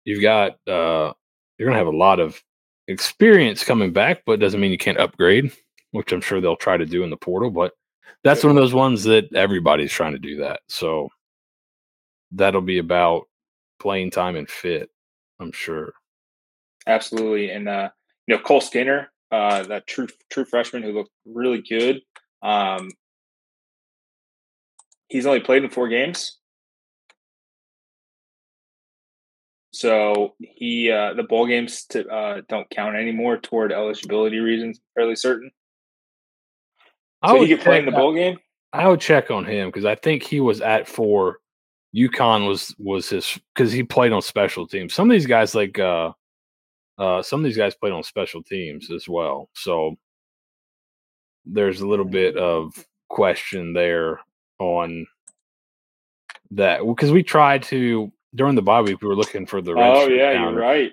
you've 0.06 0.22
got 0.22 0.54
uh, 0.67 1.13
you're 1.58 1.67
gonna 1.67 1.78
have 1.78 1.88
a 1.88 1.91
lot 1.95 2.19
of 2.19 2.41
experience 2.88 3.63
coming 3.63 3.93
back, 3.93 4.24
but 4.26 4.39
doesn't 4.39 4.60
mean 4.60 4.72
you 4.72 4.78
can't 4.78 5.00
upgrade, 5.00 5.52
which 5.91 6.12
I'm 6.12 6.22
sure 6.22 6.41
they'll 6.41 6.56
try 6.56 6.78
to 6.78 6.86
do 6.86 7.04
in 7.04 7.10
the 7.10 7.17
portal. 7.17 7.52
But 7.52 7.74
that's 8.24 8.43
one 8.43 8.52
of 8.52 8.62
those 8.62 8.74
ones 8.74 9.04
that 9.04 9.34
everybody's 9.34 9.93
trying 9.93 10.13
to 10.13 10.19
do 10.19 10.38
that. 10.38 10.62
So 10.67 11.10
that'll 12.32 12.62
be 12.62 12.80
about 12.80 13.28
playing 13.80 14.12
time 14.12 14.36
and 14.36 14.50
fit, 14.50 14.89
I'm 15.39 15.52
sure. 15.52 15.93
Absolutely, 16.88 17.52
and 17.52 17.69
uh, 17.69 17.89
you 18.28 18.36
know 18.36 18.41
Cole 18.41 18.62
Skinner, 18.62 19.12
uh, 19.32 19.63
that 19.63 19.88
true 19.88 20.08
true 20.32 20.45
freshman 20.45 20.84
who 20.84 20.91
looked 20.91 21.12
really 21.26 21.62
good. 21.62 22.02
Um, 22.41 22.89
he's 25.10 25.26
only 25.26 25.41
played 25.41 25.63
in 25.63 25.69
four 25.69 25.89
games. 25.89 26.38
So 29.72 30.36
he 30.39 30.89
uh, 30.91 31.13
the 31.13 31.24
bowl 31.24 31.45
games 31.45 31.86
to, 31.88 32.08
uh, 32.08 32.41
don't 32.50 32.69
count 32.69 32.95
anymore 32.95 33.38
toward 33.38 33.72
eligibility 33.72 34.39
reasons. 34.39 34.80
Fairly 34.95 35.15
certain. 35.15 35.52
I 37.22 37.34
so 37.34 37.41
he 37.41 37.50
could 37.50 37.62
play 37.62 37.80
in 37.80 37.86
the 37.86 37.91
bowl 37.91 38.13
game. 38.13 38.38
I 38.74 38.88
would 38.88 39.02
check 39.02 39.30
on 39.30 39.45
him 39.45 39.69
because 39.69 39.86
I 39.86 39.95
think 39.95 40.24
he 40.24 40.39
was 40.39 40.62
at 40.62 40.88
four. 40.88 41.39
UConn 41.95 42.48
was 42.48 42.76
was 42.78 43.10
his 43.10 43.39
because 43.54 43.72
he 43.72 43.84
played 43.84 44.12
on 44.12 44.22
special 44.22 44.67
teams. 44.67 44.93
Some 44.93 45.10
of 45.10 45.13
these 45.13 45.26
guys 45.26 45.56
like 45.56 45.78
uh 45.80 46.12
uh 46.98 47.22
some 47.22 47.39
of 47.39 47.43
these 47.43 47.58
guys 47.58 47.76
played 47.76 47.93
on 47.93 48.04
special 48.04 48.43
teams 48.43 48.91
as 48.91 49.08
well. 49.08 49.50
So 49.54 49.95
there's 51.45 51.82
a 51.82 51.88
little 51.88 52.06
bit 52.06 52.38
of 52.38 52.74
question 53.08 53.74
there 53.74 54.19
on 54.60 55.06
that 56.52 56.86
because 56.86 57.12
we 57.12 57.24
tried 57.24 57.63
to 57.63 58.12
during 58.36 58.56
the 58.56 58.62
bye 58.62 58.82
week 58.82 59.02
we 59.02 59.08
were 59.08 59.15
looking 59.15 59.45
for 59.45 59.62
the 59.62 59.72
oh 59.72 60.08
yeah 60.08 60.34
counter. 60.34 60.52
you're 60.52 60.60
right 60.60 60.91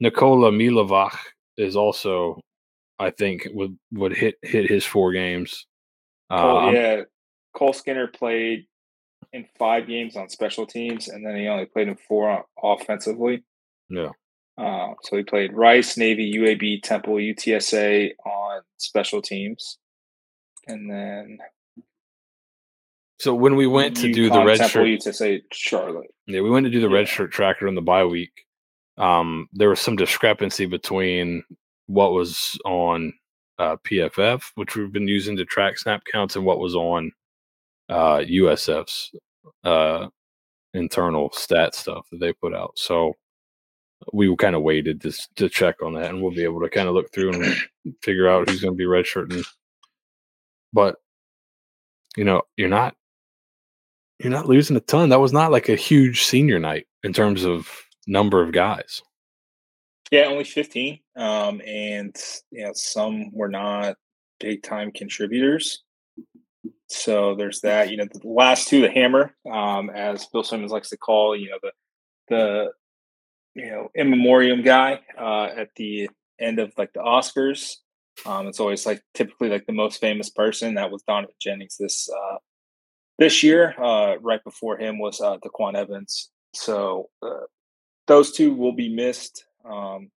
Nikola 0.00 0.50
Milovac 0.50 1.16
is 1.56 1.76
also 1.76 2.40
I 2.98 3.10
think 3.10 3.46
would 3.52 3.78
would 3.92 4.12
hit 4.12 4.36
hit 4.42 4.68
his 4.70 4.84
four 4.84 5.12
games. 5.12 5.66
Cole, 6.30 6.56
um, 6.56 6.74
yeah, 6.74 7.02
Cole 7.54 7.72
Skinner 7.72 8.08
played 8.08 8.66
in 9.32 9.46
five 9.58 9.86
games 9.86 10.16
on 10.16 10.28
special 10.28 10.66
teams, 10.66 11.08
and 11.08 11.24
then 11.24 11.36
he 11.36 11.46
only 11.46 11.66
played 11.66 11.88
in 11.88 11.96
four 12.08 12.44
offensively. 12.62 13.44
Yeah. 13.88 14.10
Uh, 14.58 14.94
so 15.02 15.16
he 15.16 15.22
played 15.22 15.52
Rice, 15.52 15.98
Navy, 15.98 16.32
UAB, 16.34 16.82
Temple, 16.82 17.16
UTSA 17.16 18.12
on 18.24 18.62
special 18.78 19.20
teams, 19.22 19.78
and 20.66 20.90
then. 20.90 21.38
So 23.18 23.34
when 23.34 23.56
we 23.56 23.66
went 23.66 23.96
to 23.98 24.12
do 24.12 24.28
the 24.28 24.44
red 24.44 24.58
shirt, 24.58 24.86
UTSA, 24.86 25.42
Charlotte. 25.52 26.10
Yeah, 26.26 26.42
we 26.42 26.50
went 26.50 26.64
to 26.64 26.70
do 26.70 26.80
the 26.80 26.88
yeah. 26.88 26.96
red 26.96 27.08
shirt 27.08 27.32
tracker 27.32 27.66
in 27.66 27.74
the 27.74 27.82
bye 27.82 28.04
week. 28.04 28.44
Um, 28.98 29.48
there 29.52 29.70
was 29.70 29.80
some 29.80 29.96
discrepancy 29.96 30.66
between 30.66 31.42
what 31.86 32.12
was 32.12 32.58
on 32.64 33.12
uh, 33.58 33.76
PFF, 33.84 34.42
which 34.54 34.76
we've 34.76 34.92
been 34.92 35.08
using 35.08 35.36
to 35.36 35.44
track 35.44 35.78
snap 35.78 36.02
counts, 36.10 36.36
and 36.36 36.44
what 36.44 36.58
was 36.58 36.74
on 36.74 37.12
uh, 37.88 38.18
USF's 38.18 39.12
uh, 39.64 40.08
internal 40.74 41.30
stat 41.32 41.74
stuff 41.74 42.06
that 42.10 42.20
they 42.20 42.32
put 42.32 42.54
out. 42.54 42.72
So 42.76 43.14
we 44.12 44.34
kind 44.36 44.54
of 44.54 44.62
waited 44.62 45.00
to 45.02 45.12
to 45.36 45.48
check 45.48 45.82
on 45.82 45.94
that, 45.94 46.10
and 46.10 46.22
we'll 46.22 46.34
be 46.34 46.44
able 46.44 46.60
to 46.60 46.68
kind 46.68 46.88
of 46.88 46.94
look 46.94 47.12
through 47.12 47.32
and 47.32 47.56
figure 48.02 48.28
out 48.28 48.48
who's 48.48 48.60
going 48.60 48.74
to 48.74 48.78
be 48.78 48.86
red 48.86 49.04
redshirting. 49.04 49.46
But 50.72 50.96
you 52.16 52.24
know, 52.24 52.42
you're 52.56 52.68
not 52.68 52.94
you're 54.18 54.32
not 54.32 54.46
losing 54.46 54.76
a 54.76 54.80
ton. 54.80 55.08
That 55.10 55.20
was 55.20 55.32
not 55.32 55.52
like 55.52 55.68
a 55.68 55.76
huge 55.76 56.24
senior 56.24 56.58
night 56.58 56.86
in 57.02 57.12
terms 57.12 57.44
of 57.44 57.68
number 58.06 58.42
of 58.42 58.52
guys. 58.52 59.02
Yeah, 60.10 60.24
only 60.24 60.44
15. 60.44 61.00
Um, 61.16 61.60
and 61.66 62.16
you 62.50 62.64
know, 62.64 62.72
some 62.74 63.32
were 63.32 63.48
not 63.48 63.96
big 64.38 64.62
time 64.62 64.92
contributors. 64.92 65.82
So 66.88 67.34
there's 67.34 67.60
that. 67.62 67.90
You 67.90 67.96
know, 67.96 68.06
the 68.10 68.20
last 68.24 68.68
two, 68.68 68.80
the 68.80 68.90
hammer, 68.90 69.34
um, 69.50 69.90
as 69.90 70.26
Bill 70.26 70.44
Simmons 70.44 70.72
likes 70.72 70.90
to 70.90 70.96
call, 70.96 71.36
you 71.36 71.50
know, 71.50 71.58
the 71.62 71.72
the 72.28 72.72
you 73.54 73.70
know, 73.70 73.90
in 73.94 74.10
memoriam 74.10 74.62
guy 74.62 75.00
uh, 75.18 75.48
at 75.56 75.70
the 75.76 76.10
end 76.38 76.58
of 76.58 76.72
like 76.76 76.92
the 76.92 77.00
Oscars. 77.00 77.76
Um, 78.24 78.46
it's 78.46 78.60
always 78.60 78.86
like 78.86 79.02
typically 79.14 79.48
like 79.48 79.66
the 79.66 79.72
most 79.72 80.00
famous 80.00 80.30
person. 80.30 80.74
That 80.74 80.90
was 80.90 81.02
Donovan 81.02 81.34
Jennings 81.40 81.76
this 81.78 82.08
uh, 82.08 82.36
this 83.18 83.42
year. 83.42 83.74
Uh, 83.80 84.16
right 84.20 84.42
before 84.44 84.78
him 84.78 84.98
was 84.98 85.20
uh, 85.20 85.38
Daquan 85.38 85.74
Evans. 85.74 86.30
So 86.54 87.10
uh, 87.22 87.46
those 88.06 88.32
two 88.32 88.54
will 88.54 88.72
be 88.72 88.94
missed 88.94 89.44
um, 89.68 90.10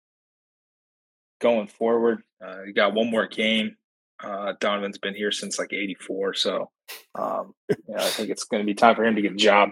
going 1.40 1.68
forward. 1.68 2.22
Uh, 2.44 2.62
you 2.64 2.72
got 2.72 2.94
one 2.94 3.11
more 3.11 3.26
game. 3.26 3.76
Uh, 4.22 4.54
Donovan's 4.61 4.98
been 4.98 5.14
here 5.14 5.30
since 5.30 5.58
like 5.58 5.72
'84, 5.72 6.34
so 6.34 6.70
um, 7.16 7.54
yeah, 7.68 7.98
I 7.98 8.08
think 8.08 8.30
it's 8.30 8.44
going 8.44 8.61
to 8.62 8.66
be 8.66 8.74
time 8.74 8.96
for 8.96 9.04
him 9.04 9.14
to 9.14 9.22
get 9.22 9.32
a 9.32 9.37
job. 9.37 9.70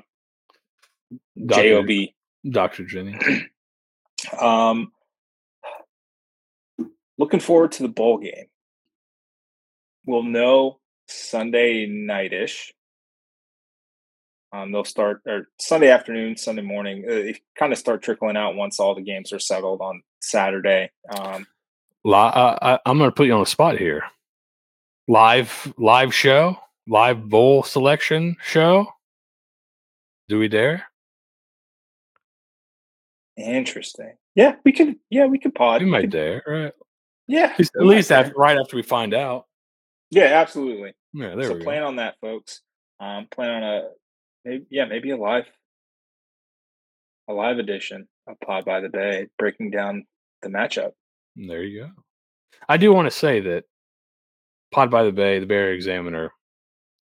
Job, 1.37 1.87
Doctor 2.49 2.85
Jenny. 2.85 3.19
um, 4.41 4.93
looking 7.19 7.41
forward 7.41 7.73
to 7.73 7.83
the 7.83 7.89
bowl 7.89 8.19
game. 8.19 8.47
We'll 10.05 10.23
know 10.23 10.79
Sunday 11.09 11.87
nightish 11.87 12.73
um, 14.53 14.73
they'll 14.73 14.85
start 14.85 15.23
or 15.27 15.49
Sunday 15.61 15.91
afternoon, 15.91 16.37
Sunday 16.37 16.63
morning. 16.63 17.05
Uh, 17.09 17.15
they 17.15 17.41
kind 17.59 17.73
of 17.73 17.79
start 17.79 18.03
trickling 18.03 18.37
out 18.37 18.55
once 18.55 18.79
all 18.79 18.95
the 18.95 19.03
games 19.03 19.33
are 19.33 19.39
settled 19.39 19.81
on 19.81 20.03
Saturday. 20.21 20.91
Um, 21.11 21.47
uh, 22.05 22.59
I, 22.63 22.79
I'm 22.87 22.99
going 22.99 23.11
to 23.11 23.15
put 23.15 23.27
you 23.27 23.33
on 23.33 23.41
the 23.41 23.47
spot 23.47 23.79
here. 23.79 24.05
Live, 25.09 25.73
live 25.77 26.15
show, 26.15 26.57
live 26.87 27.29
bowl 27.29 27.63
selection 27.63 28.37
show. 28.43 28.87
Do 30.29 30.39
we 30.39 30.49
dare? 30.49 30.85
Interesting. 33.37 34.15
Yeah, 34.35 34.57
we 34.65 34.73
could. 34.73 34.97
Yeah, 35.11 35.27
we 35.27 35.39
could 35.39 35.55
pod. 35.55 35.83
We 35.83 35.89
might 35.89 36.03
could, 36.03 36.11
dare, 36.11 36.43
right? 36.47 36.73
Yeah, 37.29 37.55
at 37.59 37.85
least 37.85 38.13
after, 38.13 38.33
right 38.37 38.57
after 38.57 38.77
we 38.77 38.83
find 38.83 39.15
out. 39.15 39.47
Yeah, 40.11 40.41
absolutely. 40.41 40.95
Yeah, 41.13 41.35
there 41.35 41.49
so 41.49 41.55
we 41.55 41.63
plan 41.63 41.83
on 41.83 41.97
that, 41.97 42.17
folks. 42.21 42.61
Um, 43.01 43.27
plan 43.31 43.51
on 43.51 43.63
a 43.63 43.89
maybe, 44.47 44.67
yeah, 44.71 44.85
maybe 44.87 45.11
a 45.11 45.17
live, 45.17 45.45
a 47.29 47.33
live 47.33 47.59
edition 47.59 48.09
of 48.27 48.41
Pod 48.41 48.65
by 48.65 48.81
the 48.81 48.89
Bay, 48.89 49.27
breaking 49.39 49.71
down 49.71 50.07
the 50.43 50.49
matchup. 50.49 50.93
There 51.35 51.63
you 51.63 51.83
go. 51.83 51.91
I 52.69 52.77
do 52.77 52.93
want 52.95 53.07
to 53.07 53.17
say 53.17 53.41
that 53.41 53.65
Pod 54.73 54.91
by 54.91 55.03
the 55.03 55.13
Bay, 55.13 55.39
the 55.39 55.47
Bear 55.47 55.73
Examiner, 55.73 56.33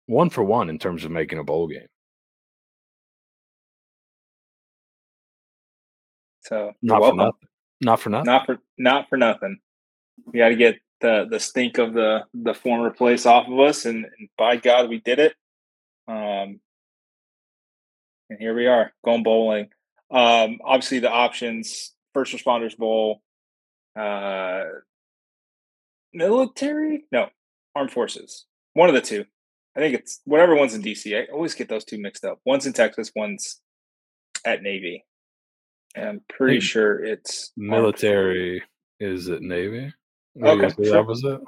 one 0.07 0.29
for 0.29 0.43
one 0.43 0.69
in 0.69 0.79
terms 0.79 1.05
of 1.05 1.11
making 1.11 1.39
a 1.39 1.43
bowl 1.43 1.67
game. 1.67 1.87
So 6.41 6.73
not 6.81 7.01
for 7.01 7.15
nothing. 7.15 7.33
Not 7.81 7.99
for 7.99 8.09
nothing. 8.09 8.25
Not 8.25 8.45
for 8.45 8.57
not 8.77 9.09
for 9.09 9.17
nothing. 9.17 9.59
We 10.25 10.39
got 10.39 10.49
to 10.49 10.55
get 10.55 10.79
the 11.01 11.27
the 11.29 11.39
stink 11.39 11.77
of 11.77 11.93
the 11.93 12.21
the 12.33 12.53
former 12.53 12.89
place 12.89 13.25
off 13.25 13.47
of 13.47 13.59
us, 13.59 13.85
and, 13.85 14.05
and 14.05 14.29
by 14.37 14.55
God, 14.55 14.89
we 14.89 14.99
did 14.99 15.19
it. 15.19 15.35
Um, 16.07 16.61
and 18.29 18.39
here 18.39 18.55
we 18.55 18.67
are 18.67 18.91
going 19.03 19.23
bowling. 19.23 19.69
Um, 20.11 20.59
obviously, 20.63 20.99
the 20.99 21.11
options: 21.11 21.93
First 22.13 22.33
Responders 22.33 22.77
Bowl, 22.77 23.21
uh, 23.97 24.63
military, 26.13 27.05
no, 27.11 27.29
armed 27.75 27.91
forces. 27.91 28.45
One 28.73 28.89
of 28.89 28.95
the 28.95 29.01
two. 29.01 29.25
I 29.75 29.79
think 29.79 29.93
it's 29.93 30.21
whatever 30.25 30.55
one's 30.55 30.73
in 30.73 30.81
DC. 30.81 31.15
I 31.15 31.31
always 31.31 31.53
get 31.53 31.69
those 31.69 31.85
two 31.85 31.99
mixed 31.99 32.25
up. 32.25 32.39
One's 32.45 32.65
in 32.65 32.73
Texas, 32.73 33.11
one's 33.15 33.61
at 34.43 34.63
Navy. 34.63 35.05
And 35.95 36.05
I'm 36.05 36.21
pretty 36.27 36.59
sure 36.59 37.03
it's 37.03 37.51
military. 37.55 38.63
Is 38.99 39.27
it 39.27 39.41
Navy? 39.41 39.93
Okay, 40.41 40.73
the 40.77 40.85
sure. 40.85 40.97
opposite. 40.97 41.41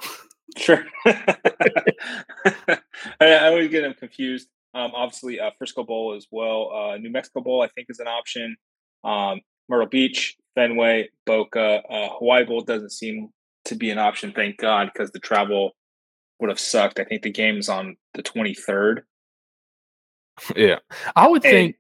Sure. 0.58 0.84
I, 1.06 2.78
I 3.20 3.48
always 3.48 3.70
get 3.70 3.82
them 3.82 3.94
confused. 3.94 4.48
Um, 4.74 4.92
obviously, 4.96 5.40
uh, 5.40 5.52
Frisco 5.58 5.84
Bowl 5.84 6.14
as 6.16 6.28
well. 6.32 6.72
Uh, 6.74 6.98
New 6.98 7.10
Mexico 7.12 7.42
Bowl, 7.42 7.62
I 7.62 7.68
think, 7.70 7.88
is 7.90 8.00
an 8.00 8.08
option. 8.08 8.56
Um, 9.04 9.42
Myrtle 9.68 9.88
Beach, 9.88 10.36
Fenway, 10.56 11.10
Boca, 11.26 11.82
uh, 11.90 12.10
Hawaii 12.18 12.44
Bowl 12.46 12.62
doesn't 12.62 12.92
seem 12.92 13.30
to 13.66 13.76
be 13.76 13.90
an 13.90 13.98
option. 14.00 14.32
Thank 14.32 14.58
God, 14.58 14.90
because 14.94 15.12
the 15.12 15.20
travel 15.20 15.72
would 16.40 16.50
have 16.50 16.60
sucked. 16.60 17.00
I 17.00 17.04
think 17.04 17.22
the 17.24 17.32
game's 17.32 17.68
on 17.70 17.98
the 18.14 18.22
twenty 18.24 18.54
third. 18.54 19.04
Yeah, 20.56 20.78
I 21.18 21.28
would 21.28 21.44
And 21.44 21.52
think. 21.52 21.76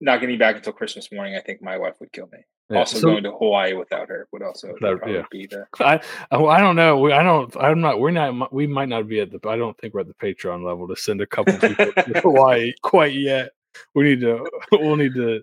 not 0.00 0.20
getting 0.20 0.36
back 0.38 0.56
until 0.56 0.72
Christmas 0.72 1.12
morning. 1.12 1.36
I 1.36 1.40
think 1.40 1.62
my 1.62 1.78
wife 1.78 1.94
would 2.00 2.10
kill 2.12 2.28
me. 2.32 2.38
Yeah, 2.70 2.78
also, 2.78 2.98
so- 2.98 3.06
going 3.08 3.24
to 3.24 3.32
Hawaii 3.32 3.74
without 3.74 4.08
her 4.08 4.28
would 4.32 4.42
also 4.42 4.68
That- 4.80 4.98
probably 4.98 5.14
yeah. 5.14 5.24
be 5.30 5.46
the 5.46 5.66
I 5.80 6.00
oh, 6.30 6.46
I 6.46 6.60
don't 6.60 6.76
know. 6.76 6.98
We, 6.98 7.12
I 7.12 7.22
don't. 7.22 7.54
I'm 7.56 7.80
not. 7.80 8.00
We're 8.00 8.10
not. 8.10 8.52
We 8.52 8.66
might 8.66 8.88
not 8.88 9.08
be 9.08 9.20
at 9.20 9.30
the. 9.30 9.48
I 9.48 9.56
don't 9.56 9.76
think 9.78 9.94
we're 9.94 10.00
at 10.00 10.08
the 10.08 10.14
Patreon 10.14 10.64
level 10.64 10.86
to 10.88 10.96
send 10.96 11.20
a 11.20 11.26
couple 11.26 11.54
people 11.54 11.92
to 11.92 12.20
Hawaii 12.22 12.72
quite 12.82 13.14
yet. 13.14 13.50
We 13.94 14.04
need 14.04 14.20
to. 14.20 14.46
We'll 14.72 14.96
need 14.96 15.14
to 15.14 15.42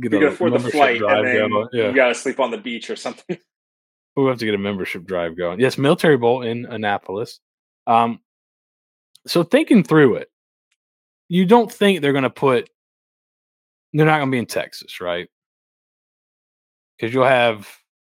get 0.00 0.12
you 0.12 0.26
a 0.26 0.30
afford 0.30 0.52
the 0.52 0.60
flight 0.60 0.98
drive 0.98 1.18
and 1.18 1.26
then 1.26 1.50
going. 1.50 1.68
Yeah, 1.72 1.88
you 1.88 1.94
got 1.94 2.08
to 2.08 2.14
sleep 2.14 2.40
on 2.40 2.50
the 2.50 2.58
beach 2.58 2.90
or 2.90 2.96
something. 2.96 3.38
we'll 4.16 4.28
have 4.28 4.38
to 4.38 4.44
get 4.44 4.54
a 4.54 4.58
membership 4.58 5.04
drive 5.04 5.36
going. 5.36 5.60
Yes, 5.60 5.78
military 5.78 6.16
bowl 6.16 6.42
in 6.42 6.66
Annapolis. 6.66 7.40
Um, 7.86 8.20
so 9.26 9.42
thinking 9.42 9.82
through 9.82 10.16
it, 10.16 10.30
you 11.28 11.46
don't 11.46 11.72
think 11.72 12.00
they're 12.00 12.12
going 12.12 12.24
to 12.24 12.30
put? 12.30 12.68
They're 13.92 14.06
not 14.06 14.18
going 14.18 14.28
to 14.30 14.34
be 14.34 14.38
in 14.38 14.46
Texas, 14.46 15.00
right? 15.00 15.28
Because 16.98 17.12
you'll 17.14 17.24
have. 17.24 17.68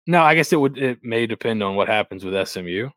No, 0.08 0.22
I 0.24 0.36
guess 0.36 0.52
it 0.52 0.60
would. 0.60 0.78
It 0.78 1.00
may 1.04 1.28
depend 1.28 1.62
on 1.62 1.76
what 1.76 1.88
happens 1.88 2.26
with 2.26 2.48
SMU. 2.48 2.90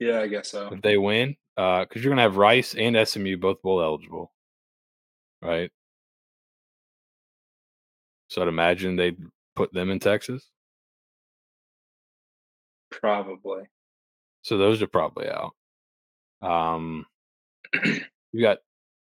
yeah, 0.00 0.20
I 0.20 0.26
guess 0.26 0.50
so. 0.50 0.70
if 0.72 0.82
they 0.82 0.96
win, 0.98 1.36
because 1.56 1.88
you're 1.96 2.10
gonna 2.10 2.22
have 2.22 2.36
Rice 2.36 2.74
and 2.74 2.96
SMU 3.08 3.36
both 3.36 3.62
bowl 3.62 3.80
eligible, 3.82 4.32
right? 5.42 5.70
So 8.28 8.42
I'd 8.42 8.48
imagine 8.48 8.96
they'd 8.96 9.18
put 9.56 9.72
them 9.72 9.90
in 9.90 10.00
Texas. 10.00 10.50
Probably. 12.90 13.62
So 14.42 14.58
those 14.58 14.82
are 14.82 14.86
probably 14.86 15.28
out. 15.28 15.52
Um, 16.42 17.06
you 17.84 18.42
got 18.42 18.58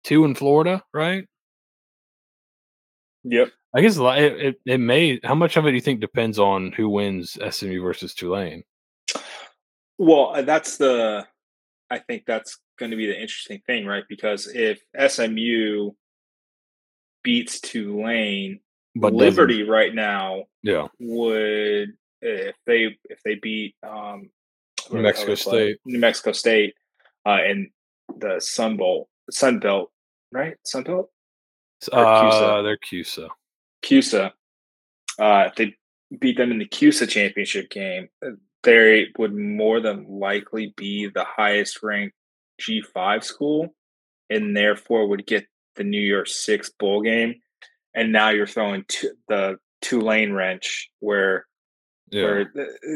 two 0.03 0.25
in 0.25 0.35
Florida, 0.35 0.83
right? 0.93 1.25
Yep. 3.23 3.51
I 3.75 3.81
guess 3.81 3.97
it, 3.97 4.01
it 4.45 4.61
it 4.65 4.77
may. 4.79 5.19
How 5.23 5.35
much 5.35 5.57
of 5.57 5.65
it 5.65 5.71
do 5.71 5.75
you 5.75 5.81
think 5.81 5.99
depends 5.99 6.37
on 6.37 6.71
who 6.73 6.89
wins 6.89 7.37
SMU 7.49 7.81
versus 7.81 8.13
Tulane? 8.13 8.63
Well, 9.97 10.33
uh, 10.35 10.41
that's 10.43 10.77
the. 10.77 11.25
I 11.89 11.99
think 11.99 12.23
that's 12.25 12.59
going 12.79 12.91
to 12.91 12.97
be 12.97 13.07
the 13.07 13.19
interesting 13.19 13.61
thing, 13.65 13.85
right? 13.85 14.03
Because 14.09 14.47
if 14.47 14.79
SMU 14.95 15.91
beats 17.23 17.61
Tulane, 17.61 18.59
But 18.95 19.11
doesn't- 19.11 19.17
Liberty 19.17 19.63
right 19.63 19.93
now 19.93 20.43
yeah, 20.61 20.87
would 20.99 21.93
if 22.21 22.55
they 22.65 22.97
if 23.09 23.21
they 23.25 23.35
beat 23.35 23.75
um 23.83 24.29
New 24.91 25.01
Mexico 25.01 25.31
who 25.31 25.35
they 25.35 25.41
play? 25.41 25.59
State. 25.73 25.77
New 25.85 25.99
Mexico 25.99 26.31
State, 26.31 26.75
uh, 27.25 27.39
and 27.43 27.69
the 28.17 28.39
Sun 28.39 28.77
Bowl, 28.77 29.09
Sun 29.31 29.59
Belt, 29.59 29.91
right? 30.31 30.55
Sun 30.65 30.83
Belt, 30.83 31.09
uh, 31.91 32.23
CUSA. 32.23 32.63
they're 32.63 32.77
CUSA. 32.77 33.29
CUSA. 33.83 34.31
Uh, 35.19 35.45
if 35.47 35.55
they 35.55 35.75
beat 36.19 36.37
them 36.37 36.51
in 36.51 36.59
the 36.59 36.67
CUSA 36.67 37.07
championship 37.07 37.69
game, 37.69 38.09
they 38.63 39.07
would 39.17 39.35
more 39.35 39.79
than 39.79 40.05
likely 40.07 40.73
be 40.77 41.07
the 41.07 41.25
highest 41.25 41.83
ranked 41.83 42.15
G5 42.61 43.23
school 43.23 43.75
and 44.29 44.55
therefore 44.55 45.07
would 45.07 45.25
get 45.25 45.45
the 45.75 45.83
New 45.83 46.01
Year 46.01 46.25
Six 46.25 46.71
bowl 46.79 47.01
game. 47.01 47.35
And 47.93 48.11
now 48.11 48.29
you're 48.29 48.47
throwing 48.47 48.85
t- 48.87 49.09
the 49.27 49.57
Tulane 49.81 50.33
wrench 50.33 50.89
where 50.99 51.45
Yeah, 52.09 52.23
where 52.23 52.51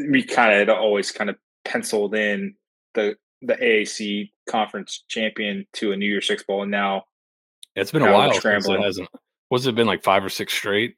we 0.09 0.23
kind 0.23 0.69
of 0.69 0.77
always 0.77 1.11
kind 1.11 1.29
of 1.29 1.35
penciled 1.65 2.15
in 2.15 2.55
the 2.93 3.17
the 3.41 3.53
AAC 3.55 4.31
conference 4.49 5.03
champion 5.07 5.67
to 5.73 5.91
a 5.91 5.97
New 5.97 6.09
Year 6.09 6.21
Six 6.21 6.43
bowl, 6.43 6.63
and 6.63 6.71
now 6.71 7.03
it's 7.75 7.91
been 7.91 8.01
a 8.01 8.11
while 8.11 8.31
since 8.31 8.37
it 8.37 8.39
scrambling. 8.39 8.81
hasn't. 8.81 9.09
What's 9.49 9.65
it 9.65 9.75
been 9.75 9.87
like 9.87 10.03
five 10.03 10.23
or 10.23 10.29
six 10.29 10.53
straight? 10.53 10.95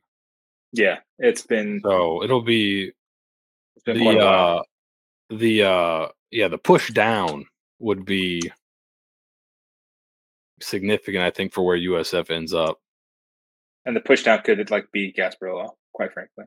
yeah, 0.71 0.99
it's 1.17 1.41
been, 1.41 1.81
So 1.83 2.23
it'll 2.23 2.41
be 2.43 2.91
it's 3.75 3.83
been 3.85 3.99
quite 4.01 4.17
the 4.19 4.25
uh 4.27 4.63
the 5.29 5.63
uh 5.63 6.07
yeah 6.31 6.47
the 6.47 6.57
push 6.57 6.91
down 6.91 7.45
would 7.79 8.05
be 8.05 8.51
significant 10.61 11.23
i 11.23 11.29
think 11.29 11.53
for 11.53 11.65
where 11.65 11.77
usf 11.77 12.29
ends 12.29 12.53
up 12.53 12.77
and 13.85 13.95
the 13.95 14.01
push 14.01 14.23
down 14.23 14.41
could 14.41 14.69
like 14.69 14.91
be 14.91 15.13
Gasparilla, 15.13 15.69
quite 15.93 16.11
frankly. 16.11 16.43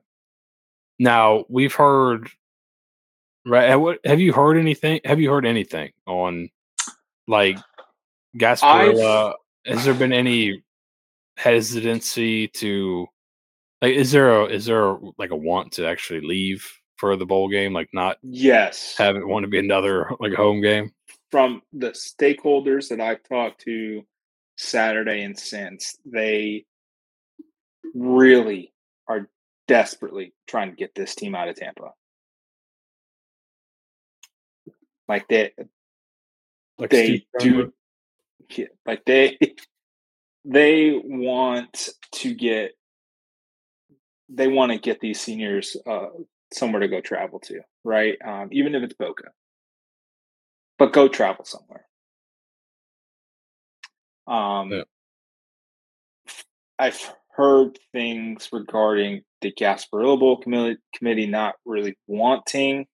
now 0.99 1.45
we've 1.49 1.75
heard 1.75 2.29
right 3.47 3.69
have 3.71 3.81
what- 3.81 4.01
have 4.05 4.21
you 4.21 4.33
heard 4.33 4.59
anything 4.59 5.01
have 5.05 5.19
you 5.21 5.31
heard 5.31 5.47
anything 5.47 5.91
on 6.07 6.49
like 7.27 7.57
Gasparilla? 8.37 9.35
has 9.65 9.85
there 9.85 9.95
been 9.95 10.12
any 10.12 10.62
hesitancy 11.37 12.49
to 12.49 13.07
like 13.81 13.95
is 13.95 14.12
there 14.12 14.31
a 14.31 14.45
is 14.47 14.66
there 14.66 14.90
a, 14.90 14.99
like 15.18 15.31
a 15.31 15.37
want 15.37 15.73
to 15.73 15.87
actually 15.87 16.21
leave 16.21 16.66
for 16.97 17.16
the 17.16 17.27
bowl 17.27 17.49
game? 17.49 17.73
Like 17.73 17.88
not 17.92 18.18
Yes, 18.23 18.95
have 18.97 19.16
it 19.16 19.27
want 19.27 19.45
to 19.45 19.49
be 19.49 19.59
another 19.59 20.11
like 20.21 20.33
home 20.33 20.61
game? 20.61 20.92
From 21.31 21.62
the 21.73 21.90
stakeholders 21.90 22.88
that 22.88 23.01
I've 23.01 23.23
talked 23.25 23.62
to 23.62 24.03
Saturday 24.57 25.23
and 25.23 25.38
since, 25.38 25.97
they 26.05 26.66
really 27.95 28.73
are 29.09 29.29
desperately 29.66 30.35
trying 30.47 30.71
to 30.71 30.77
get 30.77 30.95
this 30.95 31.14
team 31.14 31.35
out 31.35 31.49
of 31.49 31.57
Tampa. 31.57 31.92
Like 35.09 35.27
they 35.29 35.53
like 36.79 36.90
they 36.90 37.07
Steve 37.07 37.23
do 37.38 37.73
yeah, 38.51 38.66
like 38.87 39.05
they 39.05 39.38
they 40.44 41.00
want 41.05 41.90
to 42.12 42.35
get 42.35 42.72
they 44.28 44.48
want 44.48 44.72
to 44.72 44.78
get 44.78 45.00
these 45.00 45.20
seniors 45.20 45.76
uh 45.87 46.07
somewhere 46.52 46.81
to 46.81 46.88
go 46.88 47.00
travel 47.00 47.40
to 47.40 47.61
right? 47.85 48.16
Um 48.24 48.48
even 48.52 48.74
if 48.74 48.83
it's 48.83 48.94
boca. 48.94 49.31
But 50.78 50.92
go 50.92 51.09
travel 51.09 51.44
somewhere. 51.44 51.87
Um 54.26 54.70
Yeah. 54.70 54.83
i've 56.78 57.12
heard 57.37 57.78
things 57.92 58.48
regarding 58.52 59.22
the 59.40 59.52
gasparilla 59.52 60.18
bowl 60.18 60.37
committee 60.38 60.78
committee 60.94 61.26
not 61.26 61.55
really 61.64 61.96
wanting 62.07 62.87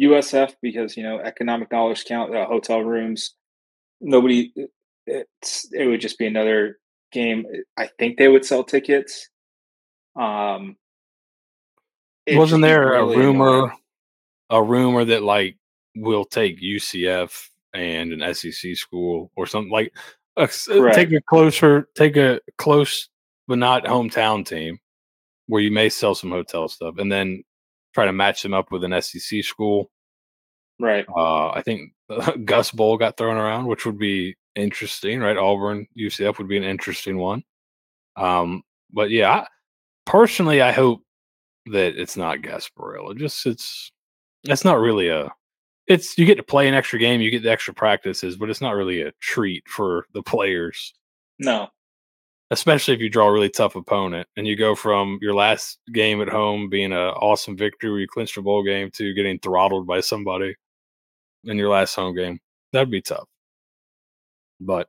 usf 0.00 0.54
because 0.62 0.96
you 0.96 1.02
know 1.02 1.18
economic 1.20 1.68
dollars 1.70 2.04
count 2.06 2.34
uh, 2.34 2.46
hotel 2.46 2.80
rooms. 2.80 3.34
Nobody 4.00 4.52
it's 5.08 5.66
it 5.72 5.86
would 5.86 6.00
just 6.00 6.18
be 6.18 6.26
another 6.26 6.78
game 7.12 7.44
i 7.76 7.88
think 7.98 8.18
they 8.18 8.28
would 8.28 8.44
sell 8.44 8.62
tickets 8.62 9.28
um 10.16 10.76
Wasn't 12.28 12.62
there 12.62 12.90
really 12.90 13.14
a 13.14 13.18
rumor, 13.18 13.56
annoying. 13.56 13.70
a 14.50 14.62
rumor 14.62 15.04
that 15.06 15.22
like 15.22 15.56
we'll 15.96 16.24
take 16.24 16.60
UCF 16.60 17.48
and 17.74 18.12
an 18.12 18.34
SEC 18.34 18.76
school 18.76 19.30
or 19.36 19.46
something 19.46 19.70
like 19.72 19.92
uh, 20.36 20.46
take 20.92 21.12
a 21.12 21.20
closer, 21.22 21.88
take 21.96 22.16
a 22.16 22.40
close 22.58 23.08
but 23.48 23.58
not 23.58 23.84
hometown 23.84 24.46
team 24.46 24.78
where 25.46 25.62
you 25.62 25.70
may 25.70 25.88
sell 25.88 26.14
some 26.14 26.30
hotel 26.30 26.68
stuff, 26.68 26.98
and 26.98 27.10
then 27.10 27.42
try 27.94 28.04
to 28.04 28.12
match 28.12 28.42
them 28.42 28.54
up 28.54 28.70
with 28.70 28.84
an 28.84 29.00
SEC 29.00 29.42
school. 29.42 29.90
Right. 30.78 31.06
Uh, 31.08 31.48
I 31.50 31.62
think 31.62 31.92
Gus 32.44 32.70
Bowl 32.70 32.98
got 32.98 33.16
thrown 33.16 33.36
around, 33.36 33.66
which 33.66 33.86
would 33.86 33.98
be 33.98 34.36
interesting, 34.58 35.20
right? 35.20 35.36
Auburn, 35.36 35.86
UCF 35.98 36.38
would 36.38 36.48
be 36.48 36.56
an 36.56 36.64
interesting 36.64 37.18
one. 37.18 37.42
Um, 38.16 38.62
but 38.92 39.10
yeah, 39.10 39.30
I, 39.30 39.46
personally, 40.06 40.60
I 40.60 40.72
hope 40.72 41.00
that 41.66 41.96
it's 41.96 42.16
not 42.16 42.38
Gasparilla. 42.38 43.16
Just 43.16 43.46
it's 43.46 43.92
that's 44.44 44.64
not 44.64 44.80
really 44.80 45.08
a. 45.08 45.30
It's 45.86 46.18
you 46.18 46.26
get 46.26 46.36
to 46.36 46.42
play 46.42 46.68
an 46.68 46.74
extra 46.74 46.98
game, 46.98 47.20
you 47.20 47.30
get 47.30 47.42
the 47.42 47.50
extra 47.50 47.72
practices, 47.72 48.36
but 48.36 48.50
it's 48.50 48.60
not 48.60 48.74
really 48.74 49.02
a 49.02 49.12
treat 49.20 49.66
for 49.68 50.06
the 50.12 50.22
players. 50.22 50.92
No, 51.38 51.68
especially 52.50 52.94
if 52.94 53.00
you 53.00 53.10
draw 53.10 53.28
a 53.28 53.32
really 53.32 53.50
tough 53.50 53.76
opponent 53.76 54.26
and 54.36 54.46
you 54.46 54.56
go 54.56 54.74
from 54.74 55.18
your 55.20 55.34
last 55.34 55.78
game 55.92 56.20
at 56.20 56.28
home 56.28 56.68
being 56.68 56.92
an 56.92 56.98
awesome 56.98 57.56
victory 57.56 57.90
where 57.90 58.00
you 58.00 58.08
clinched 58.08 58.36
a 58.36 58.42
bowl 58.42 58.62
game 58.62 58.90
to 58.92 59.14
getting 59.14 59.38
throttled 59.38 59.86
by 59.86 60.00
somebody 60.00 60.54
in 61.44 61.56
your 61.56 61.68
last 61.68 61.94
home 61.94 62.14
game. 62.14 62.38
That'd 62.72 62.90
be 62.90 63.02
tough. 63.02 63.28
But 64.60 64.88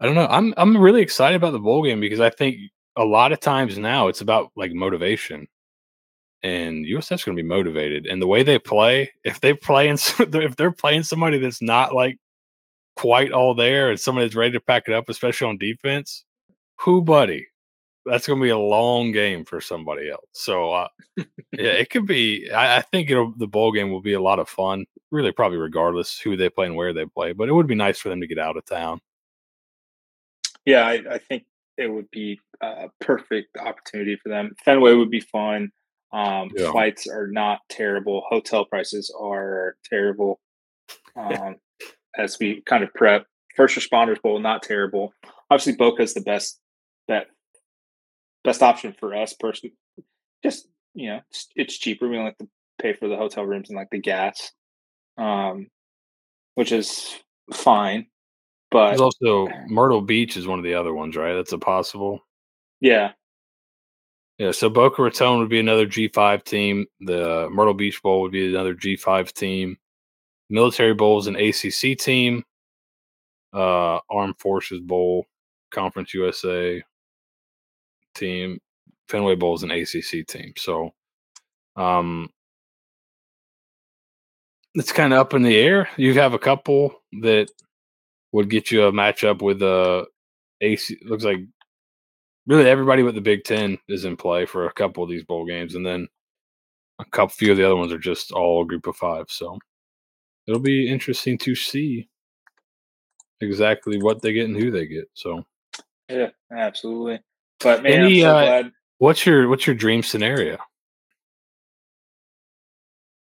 I 0.00 0.06
don't 0.06 0.14
know. 0.14 0.26
I'm 0.30 0.54
I'm 0.56 0.76
really 0.76 1.02
excited 1.02 1.36
about 1.36 1.52
the 1.52 1.58
bowl 1.58 1.82
game 1.82 2.00
because 2.00 2.20
I 2.20 2.30
think 2.30 2.58
a 2.96 3.04
lot 3.04 3.32
of 3.32 3.40
times 3.40 3.78
now 3.78 4.08
it's 4.08 4.20
about 4.20 4.50
like 4.56 4.72
motivation. 4.72 5.48
And 6.44 6.86
USF's 6.86 7.24
going 7.24 7.36
to 7.36 7.42
be 7.42 7.48
motivated, 7.48 8.06
and 8.06 8.22
the 8.22 8.26
way 8.28 8.44
they 8.44 8.60
play, 8.60 9.10
if 9.24 9.40
they 9.40 9.54
play 9.54 9.88
and 9.88 9.98
if 10.18 10.54
they're 10.56 10.70
playing 10.70 11.02
somebody 11.02 11.38
that's 11.38 11.60
not 11.60 11.94
like 11.94 12.18
quite 12.94 13.32
all 13.32 13.54
there, 13.54 13.90
and 13.90 13.98
somebody 13.98 14.26
that's 14.26 14.36
ready 14.36 14.52
to 14.52 14.60
pack 14.60 14.84
it 14.86 14.94
up, 14.94 15.08
especially 15.08 15.48
on 15.48 15.58
defense, 15.58 16.24
who 16.76 17.02
buddy 17.02 17.47
that's 18.08 18.26
going 18.26 18.38
to 18.38 18.42
be 18.42 18.50
a 18.50 18.58
long 18.58 19.12
game 19.12 19.44
for 19.44 19.60
somebody 19.60 20.10
else 20.10 20.26
so 20.32 20.72
uh, 20.72 20.88
yeah 21.16 21.26
it 21.52 21.90
could 21.90 22.06
be 22.06 22.50
I, 22.50 22.78
I, 22.78 22.80
think 22.82 23.10
it'll 23.10 23.32
the 23.36 23.46
bowl 23.46 23.72
game 23.72 23.90
will 23.90 24.02
be 24.02 24.14
a 24.14 24.20
lot 24.20 24.38
of 24.38 24.48
fun 24.48 24.86
really 25.10 25.32
probably 25.32 25.58
regardless 25.58 26.18
who 26.18 26.36
they 26.36 26.48
play 26.48 26.66
and 26.66 26.76
where 26.76 26.92
they 26.92 27.06
play 27.06 27.32
but 27.32 27.48
it 27.48 27.52
would 27.52 27.66
be 27.66 27.74
nice 27.74 27.98
for 27.98 28.08
them 28.08 28.20
to 28.20 28.26
get 28.26 28.38
out 28.38 28.56
of 28.56 28.64
town. 28.64 29.00
Yeah 30.64 30.86
i, 30.86 31.02
I 31.10 31.18
think 31.18 31.44
it 31.76 31.86
would 31.86 32.10
be 32.10 32.40
a 32.60 32.88
perfect 33.00 33.56
opportunity 33.56 34.18
for 34.20 34.28
them. 34.28 34.52
Fenway 34.64 34.94
would 34.94 35.10
be 35.10 35.20
fun 35.20 35.70
um, 36.12 36.50
yeah. 36.56 36.70
flights 36.72 37.06
are 37.06 37.28
not 37.28 37.60
terrible 37.68 38.24
hotel 38.28 38.64
prices 38.64 39.14
are 39.18 39.76
terrible 39.84 40.40
um, 41.16 41.56
as 42.16 42.38
we 42.38 42.62
kind 42.62 42.82
of 42.82 42.92
prep 42.94 43.26
first 43.54 43.76
responders 43.76 44.20
bowl 44.22 44.38
not 44.38 44.62
terrible. 44.62 45.12
Obviously 45.50 45.74
boca 45.74 46.02
is 46.02 46.14
the 46.14 46.20
best 46.20 46.60
that 47.08 47.28
best 48.48 48.62
option 48.62 48.94
for 48.98 49.14
us 49.14 49.34
personally. 49.34 49.74
Just 50.42 50.68
you 50.94 51.10
know, 51.10 51.20
it's, 51.30 51.48
it's 51.54 51.78
cheaper. 51.78 52.08
We 52.08 52.16
don't 52.16 52.24
have 52.24 52.38
to 52.38 52.48
pay 52.80 52.94
for 52.94 53.08
the 53.08 53.16
hotel 53.16 53.44
rooms 53.44 53.68
and 53.68 53.76
like 53.76 53.90
the 53.90 53.98
gas, 53.98 54.52
um, 55.18 55.68
which 56.54 56.72
is 56.72 57.14
fine. 57.52 58.06
But 58.70 58.88
There's 58.88 59.00
also 59.02 59.48
Myrtle 59.66 60.00
Beach 60.00 60.36
is 60.36 60.46
one 60.46 60.58
of 60.58 60.64
the 60.64 60.74
other 60.74 60.94
ones, 60.94 61.14
right? 61.14 61.34
That's 61.34 61.52
a 61.52 61.58
possible. 61.58 62.20
Yeah. 62.80 63.12
Yeah, 64.38 64.52
so 64.52 64.70
Boca 64.70 65.02
Raton 65.02 65.40
would 65.40 65.48
be 65.48 65.58
another 65.58 65.86
G5 65.86 66.44
team. 66.44 66.86
The 67.00 67.48
Myrtle 67.50 67.74
Beach 67.74 68.00
Bowl 68.02 68.22
would 68.22 68.30
be 68.30 68.48
another 68.48 68.74
G5 68.74 69.32
team. 69.32 69.76
Military 70.48 70.94
Bowl 70.94 71.18
is 71.18 71.26
an 71.26 71.34
ACC 71.34 71.98
team. 71.98 72.44
Uh, 73.52 73.98
Armed 74.08 74.38
Forces 74.38 74.80
Bowl, 74.80 75.26
Conference 75.72 76.14
USA, 76.14 76.80
team. 78.18 78.58
Fenway 79.08 79.36
Bowl 79.36 79.54
is 79.54 79.62
an 79.62 79.70
ACC 79.70 80.26
team. 80.26 80.52
So 80.56 80.90
um, 81.76 82.28
it's 84.74 84.92
kind 84.92 85.12
of 85.12 85.18
up 85.18 85.34
in 85.34 85.42
the 85.42 85.56
air. 85.56 85.88
You 85.96 86.14
have 86.14 86.34
a 86.34 86.38
couple 86.38 87.02
that 87.20 87.48
would 88.32 88.50
get 88.50 88.70
you 88.70 88.84
a 88.84 88.92
matchup 88.92 89.40
with 89.42 89.62
a 89.62 89.66
uh, 89.66 90.04
AC. 90.60 90.98
Looks 91.04 91.24
like 91.24 91.38
really 92.46 92.68
everybody 92.68 93.02
but 93.02 93.14
the 93.14 93.20
Big 93.20 93.44
Ten 93.44 93.78
is 93.88 94.04
in 94.04 94.16
play 94.16 94.46
for 94.46 94.66
a 94.66 94.72
couple 94.72 95.02
of 95.02 95.10
these 95.10 95.24
bowl 95.24 95.46
games, 95.46 95.74
and 95.74 95.86
then 95.86 96.08
a 96.98 97.04
couple 97.06 97.30
few 97.30 97.52
of 97.52 97.56
the 97.56 97.64
other 97.64 97.76
ones 97.76 97.92
are 97.92 97.98
just 97.98 98.32
all 98.32 98.62
a 98.62 98.66
group 98.66 98.86
of 98.86 98.96
five. 98.96 99.26
So 99.28 99.58
it'll 100.46 100.60
be 100.60 100.90
interesting 100.90 101.38
to 101.38 101.54
see 101.54 102.08
exactly 103.40 104.02
what 104.02 104.20
they 104.20 104.32
get 104.32 104.48
and 104.48 104.56
who 104.56 104.70
they 104.70 104.86
get. 104.86 105.08
So 105.14 105.44
yeah, 106.08 106.30
absolutely. 106.52 107.20
But 107.60 107.82
man, 107.82 108.04
Any, 108.04 108.20
so 108.20 108.36
uh, 108.36 108.62
what's 108.98 109.26
your 109.26 109.48
what's 109.48 109.66
your 109.66 109.76
dream 109.76 110.02
scenario? 110.02 110.58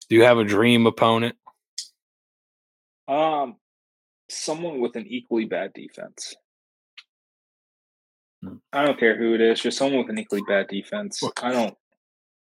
Do 0.10 0.16
you 0.16 0.24
have 0.24 0.38
a 0.38 0.44
dream 0.44 0.86
opponent? 0.88 1.36
Um, 3.08 3.56
someone 4.30 4.80
with 4.80 4.96
an 4.96 5.06
equally 5.08 5.46
bad 5.46 5.74
defense. 5.74 6.36
Hmm. 8.44 8.56
I 8.72 8.86
don't 8.86 9.00
care 9.00 9.18
who 9.18 9.34
it 9.34 9.42
is, 9.42 9.62
just 9.62 9.78
someone 9.78 10.00
with 10.00 10.10
an 10.10 10.20
equally 10.20 10.44
bad 10.48 10.68
defense. 10.68 11.22
I 11.42 11.52
don't. 11.52 11.76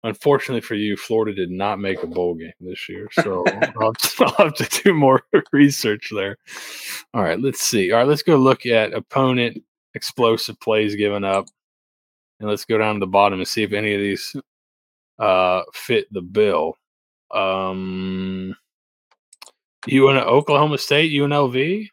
Unfortunately 0.03 0.61
for 0.61 0.75
you, 0.75 0.95
Florida 0.95 1.33
did 1.33 1.49
not 1.49 1.79
make 1.79 2.03
a 2.03 2.07
bowl 2.07 2.35
game 2.35 2.53
this 2.61 2.87
year, 2.87 3.09
so 3.11 3.43
I'll, 3.81 3.93
I'll 4.19 4.45
have 4.45 4.53
to 4.55 4.83
do 4.83 4.93
more 4.93 5.23
research 5.51 6.11
there. 6.13 6.37
All 7.13 7.23
right, 7.23 7.39
let's 7.39 7.61
see. 7.61 7.91
All 7.91 7.99
right, 7.99 8.07
let's 8.07 8.23
go 8.23 8.37
look 8.37 8.65
at 8.65 8.93
opponent 8.93 9.63
explosive 9.95 10.59
plays 10.59 10.95
given 10.95 11.23
up. 11.23 11.47
And 12.39 12.49
let's 12.49 12.65
go 12.65 12.77
down 12.77 12.95
to 12.95 12.99
the 12.99 13.07
bottom 13.07 13.39
and 13.39 13.47
see 13.47 13.63
if 13.63 13.73
any 13.73 13.93
of 13.93 14.01
these 14.01 14.35
uh, 15.19 15.63
fit 15.73 16.11
the 16.11 16.21
bill. 16.21 16.75
Um, 17.33 18.55
you 19.85 20.09
in 20.09 20.17
Oklahoma 20.17 20.77
State, 20.77 21.11
UNLV? 21.11 21.87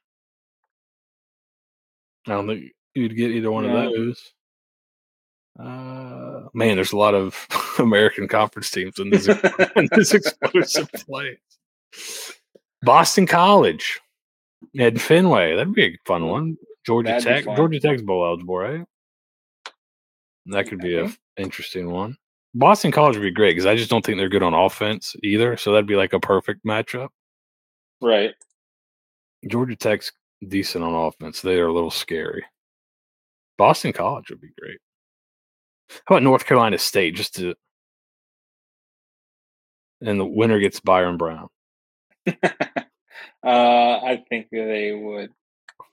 I 2.27 2.31
don't 2.31 2.47
think 2.47 2.73
you'd 2.95 3.17
get 3.17 3.31
either 3.31 3.51
one 3.51 3.65
of 3.65 3.73
those. 3.73 4.33
Uh, 5.59 6.49
man, 6.53 6.75
there's 6.75 6.93
a 6.93 6.97
lot 6.97 7.15
of 7.15 7.47
American 7.79 8.27
Conference 8.29 8.71
teams 8.71 8.99
in 8.99 9.11
this, 9.11 9.29
in 9.77 9.89
this 9.93 10.13
explosive 10.13 10.91
play. 11.07 11.39
Boston 12.83 13.27
College 13.27 14.01
Ed 14.79 15.01
Fenway. 15.01 15.57
That'd 15.57 15.75
be 15.75 15.85
a 15.85 15.97
fun 16.05 16.27
one. 16.27 16.57
Georgia 16.85 17.13
That'd 17.13 17.45
Tech. 17.45 17.57
Georgia 17.57 17.81
Tech's 17.81 18.03
bowl 18.03 18.27
eligible, 18.27 18.59
right? 18.59 18.85
That 20.47 20.69
could 20.69 20.81
be 20.81 20.99
an 20.99 21.15
interesting 21.37 21.91
one. 21.91 22.17
Boston 22.55 22.93
College 22.93 23.17
would 23.17 23.23
be 23.23 23.31
great 23.31 23.53
because 23.53 23.67
I 23.67 23.77
just 23.77 23.91
don't 23.91 24.05
think 24.05 24.19
they're 24.19 24.29
good 24.29 24.43
on 24.43 24.55
offense 24.55 25.17
either. 25.23 25.57
So 25.57 25.73
that'd 25.73 25.87
be 25.87 25.97
like 25.97 26.13
a 26.13 26.21
perfect 26.21 26.65
matchup. 26.65 27.09
Right. 28.01 28.35
Georgia 29.49 29.77
Tech's 29.77 30.13
decent 30.47 30.85
on 30.85 30.95
offense. 30.95 31.41
They 31.41 31.59
are 31.59 31.67
a 31.67 31.73
little 31.73 31.91
scary. 31.91 32.45
Boston 33.59 33.93
College 33.93 34.31
would 34.31 34.41
be 34.41 34.53
great. 34.61 34.79
How 36.07 36.15
about 36.15 36.23
North 36.23 36.47
Carolina 36.47 36.79
State? 36.79 37.17
Just 37.17 37.35
to 37.37 37.55
and 40.01 40.21
the 40.21 40.25
winner 40.25 40.59
gets 40.59 40.81
Byron 40.81 41.17
Brown. 41.17 41.49
uh, 42.27 42.35
I 43.43 44.23
think 44.29 44.49
they 44.51 44.93
would. 44.93 45.31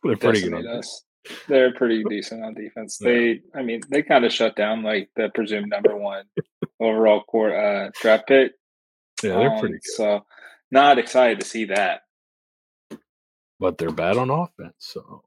They're 0.03 0.17
pretty 0.17 0.47
good. 0.47 0.65
Us. 0.65 1.03
They're 1.47 1.73
pretty 1.73 2.03
decent 2.03 2.43
on 2.43 2.53
defense. 2.55 2.97
They, 2.97 3.41
I 3.53 3.61
mean, 3.61 3.81
they 3.89 4.01
kind 4.01 4.25
of 4.25 4.33
shut 4.33 4.55
down 4.55 4.83
like 4.83 5.09
the 5.15 5.29
presumed 5.29 5.69
number 5.69 5.95
one 5.95 6.23
overall 6.79 7.21
court 7.21 7.53
uh, 7.53 7.91
draft 8.01 8.27
pick. 8.27 8.53
Yeah, 9.23 9.35
they're 9.35 9.51
um, 9.51 9.59
pretty 9.59 9.75
good. 9.75 9.83
So, 9.83 10.25
not 10.71 10.97
excited 10.97 11.39
to 11.39 11.45
see 11.45 11.65
that. 11.65 12.01
But 13.59 13.77
they're 13.77 13.91
bad 13.91 14.17
on 14.17 14.31
offense. 14.31 14.73
So, 14.79 15.23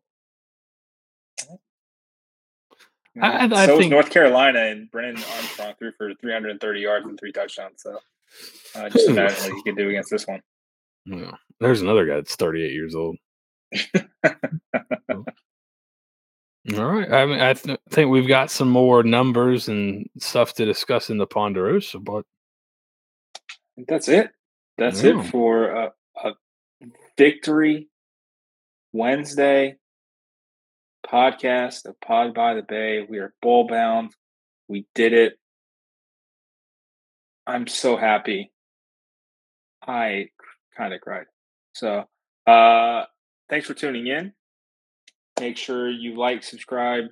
I, 3.21 3.47
I, 3.47 3.67
so 3.67 3.79
think 3.79 3.93
North 3.93 4.11
Carolina 4.11 4.59
and 4.59 4.91
Brennan 4.91 5.17
Armstrong 5.17 5.75
threw 5.79 5.93
for 5.93 6.13
330 6.21 6.81
yards 6.81 7.07
and 7.07 7.19
three 7.19 7.31
touchdowns. 7.31 7.83
So, 7.83 8.01
uh, 8.75 8.89
just 8.89 9.09
imagine 9.09 9.39
what 9.45 9.57
you 9.57 9.63
could 9.63 9.77
do 9.77 9.89
against 9.89 10.11
this 10.11 10.27
one. 10.27 10.41
Yeah, 11.07 11.31
there's 11.61 11.83
another 11.83 12.07
guy 12.07 12.15
that's 12.15 12.35
38 12.35 12.73
years 12.73 12.97
old. 12.97 13.17
All 16.73 16.85
right. 16.87 17.13
I 17.13 17.27
mean, 17.27 17.41
I 17.41 17.53
th- 17.53 17.79
think 17.91 18.11
we've 18.11 18.29
got 18.29 18.51
some 18.51 18.71
more 18.71 19.03
numbers 19.03 19.69
and 19.69 20.09
stuff 20.19 20.55
to 20.55 20.65
discuss 20.65 21.11
in 21.11 21.19
the 21.19 21.27
Ponderosa, 21.27 21.99
but 21.99 22.25
that's 23.87 24.09
it. 24.09 24.31
That's 24.79 25.03
yeah. 25.03 25.21
it 25.21 25.31
for 25.31 25.67
a, 25.71 25.93
a, 26.25 26.33
victory 27.19 27.89
Wednesday 28.93 29.77
podcast 31.07 31.85
of 31.85 32.01
Pod 32.01 32.35
by 32.35 32.55
the 32.55 32.63
Bay. 32.63 33.07
We 33.07 33.19
are 33.19 33.35
bowl 33.43 33.67
bound. 33.67 34.13
We 34.67 34.87
did 34.95 35.13
it. 35.13 35.35
I'm 37.47 37.67
so 37.67 37.97
happy. 37.99 38.53
I 39.87 40.31
kind 40.77 40.95
of 40.95 41.03
cried. 41.03 41.27
So, 41.75 42.05
uh, 42.47 43.05
thanks 43.51 43.67
for 43.67 43.75
tuning 43.75 44.07
in. 44.07 44.33
Make 45.41 45.57
sure 45.57 45.91
you 45.91 46.17
like, 46.17 46.43
subscribe, 46.43 47.05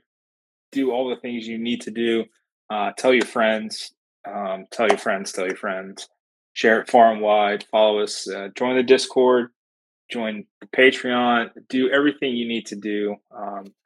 do 0.71 0.93
all 0.93 1.09
the 1.09 1.17
things 1.17 1.47
you 1.47 1.59
need 1.59 1.83
to 1.83 1.91
do. 1.91 2.25
Uh, 2.71 2.93
tell 2.97 3.13
your 3.13 3.27
friends, 3.27 3.93
um, 4.27 4.67
tell 4.71 4.89
your 4.89 4.99
friends, 4.99 5.33
tell 5.33 5.47
your 5.47 5.57
friends, 5.57 6.09
share 6.53 6.81
it 6.81 6.91
far 6.91 7.13
and 7.13 7.21
wide. 7.21 7.65
Follow 7.71 8.01
us, 8.01 8.29
uh, 8.29 8.49
join 8.57 8.77
the 8.77 8.83
Discord, 8.83 9.51
join 10.11 10.45
the 10.61 10.67
Patreon, 10.69 11.51
do 11.69 11.91
everything 11.91 12.37
you 12.37 12.47
need 12.47 12.67
to 12.67 12.77
do 12.77 13.17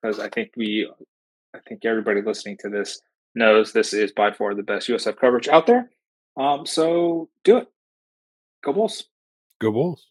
because 0.03 0.19
um, 0.19 0.25
I 0.25 0.29
think 0.29 0.51
we, 0.57 0.91
I 1.55 1.59
think 1.67 1.85
everybody 1.85 2.21
listening 2.23 2.59
to 2.61 2.69
this 2.69 3.01
knows 3.35 3.73
this 3.73 3.93
is 3.93 4.13
by 4.13 4.33
far 4.33 4.55
the 4.55 4.63
best 4.63 4.89
USF 4.89 5.17
coverage 5.19 5.49
out 5.49 5.67
there. 5.67 5.91
Um, 6.37 6.67
so 6.67 7.29
do 7.45 7.59
it. 7.59 7.69
Go 8.65 8.73
Bulls. 8.73 9.05
Go 9.61 9.73
Bulls. 9.73 10.05